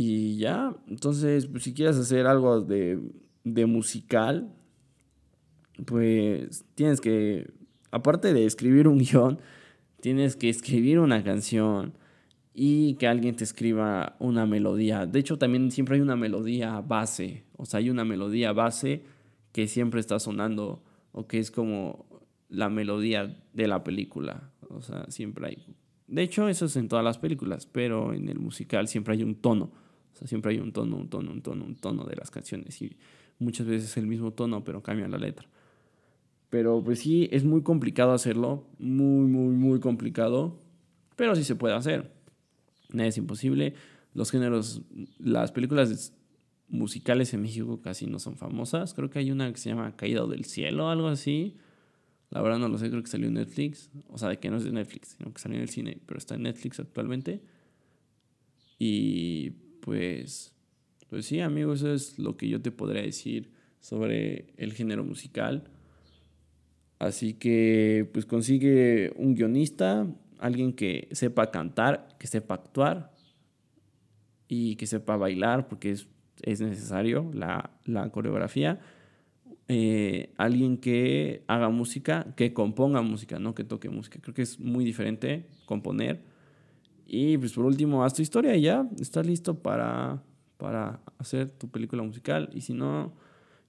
Y 0.00 0.36
ya, 0.36 0.76
entonces, 0.86 1.48
pues, 1.48 1.64
si 1.64 1.74
quieres 1.74 1.96
hacer 1.96 2.28
algo 2.28 2.60
de, 2.60 3.00
de 3.42 3.66
musical, 3.66 4.54
pues 5.84 6.64
tienes 6.76 7.00
que, 7.00 7.50
aparte 7.90 8.32
de 8.32 8.44
escribir 8.46 8.86
un 8.86 8.98
guion, 9.00 9.40
tienes 10.00 10.36
que 10.36 10.50
escribir 10.50 11.00
una 11.00 11.24
canción 11.24 11.94
y 12.54 12.94
que 12.94 13.08
alguien 13.08 13.34
te 13.34 13.42
escriba 13.42 14.14
una 14.20 14.46
melodía. 14.46 15.04
De 15.04 15.18
hecho, 15.18 15.36
también 15.36 15.72
siempre 15.72 15.96
hay 15.96 16.00
una 16.00 16.14
melodía 16.14 16.80
base, 16.80 17.42
o 17.56 17.66
sea, 17.66 17.78
hay 17.78 17.90
una 17.90 18.04
melodía 18.04 18.52
base 18.52 19.02
que 19.50 19.66
siempre 19.66 19.98
está 19.98 20.20
sonando 20.20 20.84
o 21.10 21.26
que 21.26 21.40
es 21.40 21.50
como 21.50 22.06
la 22.48 22.68
melodía 22.68 23.36
de 23.52 23.66
la 23.66 23.82
película, 23.82 24.52
o 24.68 24.80
sea, 24.80 25.06
siempre 25.08 25.48
hay. 25.48 25.66
De 26.06 26.22
hecho, 26.22 26.48
eso 26.48 26.66
es 26.66 26.76
en 26.76 26.86
todas 26.86 27.04
las 27.04 27.18
películas, 27.18 27.66
pero 27.66 28.14
en 28.14 28.28
el 28.28 28.38
musical 28.38 28.86
siempre 28.86 29.14
hay 29.14 29.24
un 29.24 29.34
tono, 29.34 29.72
o 30.14 30.16
sea, 30.16 30.28
siempre 30.28 30.52
hay 30.52 30.58
un 30.58 30.72
tono, 30.72 30.96
un 30.96 31.08
tono, 31.08 31.30
un 31.30 31.42
tono, 31.42 31.64
un 31.64 31.76
tono 31.76 32.04
de 32.04 32.16
las 32.16 32.30
canciones 32.30 32.80
y 32.82 32.96
muchas 33.38 33.66
veces 33.66 33.90
es 33.90 33.96
el 33.96 34.06
mismo 34.06 34.32
tono, 34.32 34.64
pero 34.64 34.82
cambia 34.82 35.08
la 35.08 35.18
letra. 35.18 35.48
Pero 36.50 36.82
pues 36.82 37.00
sí, 37.00 37.28
es 37.30 37.44
muy 37.44 37.62
complicado 37.62 38.12
hacerlo, 38.12 38.66
muy, 38.78 39.26
muy, 39.28 39.54
muy 39.54 39.80
complicado, 39.80 40.58
pero 41.16 41.36
sí 41.36 41.44
se 41.44 41.56
puede 41.56 41.74
hacer. 41.74 42.12
Nada 42.90 43.08
es 43.08 43.18
imposible. 43.18 43.74
Los 44.14 44.30
géneros, 44.30 44.82
las 45.18 45.52
películas 45.52 46.14
musicales 46.68 47.32
en 47.34 47.42
México 47.42 47.80
casi 47.82 48.06
no 48.06 48.18
son 48.18 48.36
famosas. 48.36 48.94
Creo 48.94 49.10
que 49.10 49.18
hay 49.18 49.30
una 49.30 49.52
que 49.52 49.58
se 49.58 49.68
llama 49.68 49.94
Caída 49.96 50.26
del 50.26 50.44
Cielo, 50.44 50.88
algo 50.88 51.08
así. 51.08 51.56
La 52.30 52.42
verdad 52.42 52.58
no 52.58 52.68
lo 52.68 52.78
sé, 52.78 52.90
creo 52.90 53.02
que 53.02 53.08
salió 53.08 53.28
en 53.28 53.34
Netflix. 53.34 53.90
O 54.08 54.18
sea, 54.18 54.30
de 54.30 54.38
que 54.38 54.50
no 54.50 54.56
es 54.56 54.64
de 54.64 54.72
Netflix, 54.72 55.16
sino 55.18 55.32
que 55.32 55.40
salió 55.40 55.56
en 55.56 55.62
el 55.62 55.68
cine, 55.68 55.98
pero 56.06 56.18
está 56.18 56.34
en 56.34 56.42
Netflix 56.42 56.80
actualmente. 56.80 57.42
Y 58.78 59.52
pues, 59.88 60.54
pues 61.08 61.24
sí, 61.24 61.40
amigos, 61.40 61.78
eso 61.80 61.94
es 61.94 62.18
lo 62.18 62.36
que 62.36 62.46
yo 62.46 62.60
te 62.60 62.70
podría 62.70 63.00
decir 63.00 63.50
sobre 63.80 64.52
el 64.58 64.74
género 64.74 65.02
musical. 65.02 65.64
Así 66.98 67.32
que 67.32 68.06
pues 68.12 68.26
consigue 68.26 69.14
un 69.16 69.34
guionista, 69.34 70.06
alguien 70.38 70.74
que 70.74 71.08
sepa 71.12 71.50
cantar, 71.50 72.06
que 72.18 72.26
sepa 72.26 72.56
actuar 72.56 73.14
y 74.46 74.76
que 74.76 74.86
sepa 74.86 75.16
bailar, 75.16 75.68
porque 75.68 75.92
es, 75.92 76.06
necesario 76.60 77.30
la, 77.32 77.70
coreografía. 78.12 78.78
Eh, 79.68 80.34
alguien 80.36 80.76
que 80.76 81.44
haga 81.46 81.70
música, 81.70 82.34
que 82.36 82.52
componga 82.52 83.00
música, 83.00 83.38
no 83.38 83.54
que 83.54 83.64
toque 83.64 83.88
música. 83.88 84.18
Creo 84.20 84.34
que 84.34 84.42
es 84.42 84.60
muy 84.60 84.84
diferente 84.84 85.46
componer. 85.64 86.36
Y 87.10 87.38
pues 87.38 87.54
por 87.54 87.64
último, 87.64 88.04
haz 88.04 88.12
tu 88.12 88.20
historia 88.20 88.54
y 88.54 88.60
ya 88.60 88.86
estás 89.00 89.26
listo 89.26 89.58
para, 89.58 90.22
para 90.58 91.00
hacer 91.16 91.48
tu 91.48 91.70
película 91.70 92.02
musical. 92.02 92.50
Y 92.52 92.60
si 92.60 92.74
no, 92.74 93.14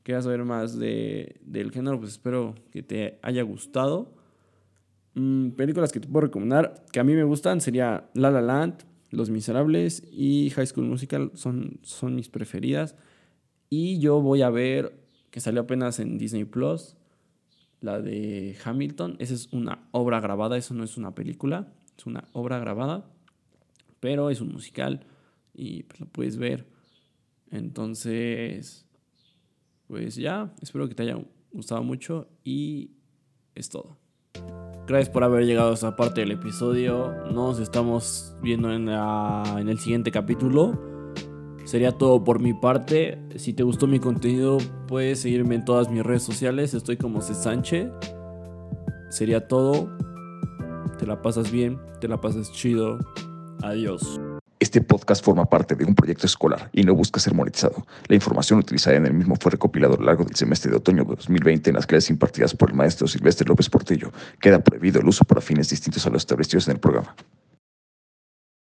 quieras 0.04 0.26
saber 0.26 0.44
más 0.44 0.78
de, 0.78 1.40
del 1.42 1.72
género, 1.72 1.98
pues 2.00 2.12
espero 2.12 2.54
que 2.70 2.84
te 2.84 3.18
haya 3.22 3.42
gustado. 3.44 4.14
Mm, 5.14 5.52
películas 5.52 5.94
que 5.94 6.02
te 6.02 6.08
puedo 6.10 6.26
recomendar 6.26 6.84
que 6.92 7.00
a 7.00 7.06
mí 7.06 7.14
me 7.14 7.24
gustan 7.24 7.62
sería 7.62 8.10
La 8.14 8.30
La 8.30 8.42
Land, 8.42 8.84
Los 9.10 9.30
Miserables 9.30 10.04
y 10.12 10.50
High 10.50 10.68
School 10.68 10.88
Musical 10.88 11.32
son, 11.34 11.80
son 11.82 12.16
mis 12.16 12.28
preferidas. 12.28 12.98
Y 13.70 14.00
yo 14.00 14.20
voy 14.20 14.42
a 14.42 14.50
ver, 14.50 15.00
que 15.32 15.40
salió 15.40 15.62
apenas 15.62 16.00
en 16.00 16.18
Disney 16.18 16.44
Plus, 16.44 16.98
la 17.80 18.02
de 18.02 18.58
Hamilton. 18.66 19.16
Esa 19.20 19.34
es 19.34 19.48
una 19.54 19.88
obra 19.92 20.20
grabada, 20.20 20.58
eso 20.58 20.74
no 20.74 20.84
es 20.84 20.98
una 20.98 21.16
película, 21.16 21.72
es 21.98 22.06
una 22.06 22.28
obra 22.34 22.60
grabada, 22.60 23.06
pero 24.00 24.30
es 24.30 24.42
un 24.42 24.52
musical 24.52 25.06
y 25.54 25.84
pues 25.84 26.00
lo 26.00 26.08
puedes 26.08 26.38
ver. 26.38 26.68
Entonces, 27.52 28.86
pues 29.88 30.16
ya, 30.16 30.54
espero 30.62 30.88
que 30.88 30.96
te 30.96 31.04
haya 31.04 31.18
gustado 31.52 31.84
mucho 31.84 32.28
y 32.44 32.92
es 33.56 33.70
todo. 33.70 33.98
Gracias 34.88 35.10
por 35.10 35.24
haber 35.24 35.46
llegado 35.46 35.72
a 35.72 35.74
esta 35.74 35.96
parte 35.96 36.22
del 36.22 36.32
episodio. 36.32 37.14
Nos 37.32 37.60
estamos 37.60 38.36
viendo 38.42 38.72
en, 38.74 38.90
en 38.90 39.70
el 39.70 39.80
siguiente 39.80 40.12
capítulo. 40.12 40.90
Sería 41.66 41.92
todo 41.92 42.24
por 42.24 42.40
mi 42.40 42.54
parte. 42.54 43.20
Si 43.36 43.54
te 43.54 43.62
gustó 43.62 43.86
mi 43.86 44.00
contenido, 44.00 44.58
puedes 44.88 45.20
seguirme 45.22 45.56
en 45.56 45.66
todas 45.66 45.92
mis 45.92 46.04
redes 46.04 46.24
sociales. 46.24 46.74
Estoy 46.74 46.98
como 46.98 47.22
C. 47.22 47.36
Sánchez. 47.36 47.92
Sería 49.12 49.48
todo. 49.48 49.96
Te 50.98 51.06
la 51.06 51.22
pasas 51.22 51.52
bien, 51.52 51.80
te 52.02 52.08
la 52.08 52.20
pasas 52.20 52.52
chido. 52.52 52.98
Adiós. 53.62 54.20
Este 54.60 54.82
podcast 54.82 55.24
forma 55.24 55.46
parte 55.46 55.76
de 55.76 55.86
un 55.86 55.96
proyecto 55.96 56.26
escolar 56.26 56.70
y 56.74 56.84
no 56.84 56.94
busca 56.94 57.20
ser 57.20 57.34
monetizado. 57.34 57.86
La 58.08 58.16
información 58.16 58.60
utilizada 58.60 58.98
en 58.98 59.06
el 59.06 59.14
mismo 59.14 59.38
fue 59.40 59.52
recopilada 59.52 59.96
a 59.96 59.98
lo 59.98 60.06
largo 60.06 60.26
del 60.26 60.36
semestre 60.36 60.70
de 60.70 60.78
otoño 60.78 61.04
de 61.04 61.16
2020 61.16 61.70
en 61.70 61.76
las 61.76 61.88
clases 61.88 62.10
impartidas 62.10 62.54
por 62.56 62.70
el 62.70 62.76
maestro 62.76 63.08
Silvestre 63.08 63.48
López 63.48 63.70
Portillo. 63.70 64.12
Queda 64.40 64.60
prohibido 64.60 65.00
el 65.00 65.08
uso 65.08 65.24
para 65.24 65.40
fines 65.40 65.70
distintos 65.70 66.06
a 66.06 66.10
los 66.10 66.24
establecidos 66.24 66.68
en 66.68 66.74
el 66.74 66.80
programa. 66.80 67.16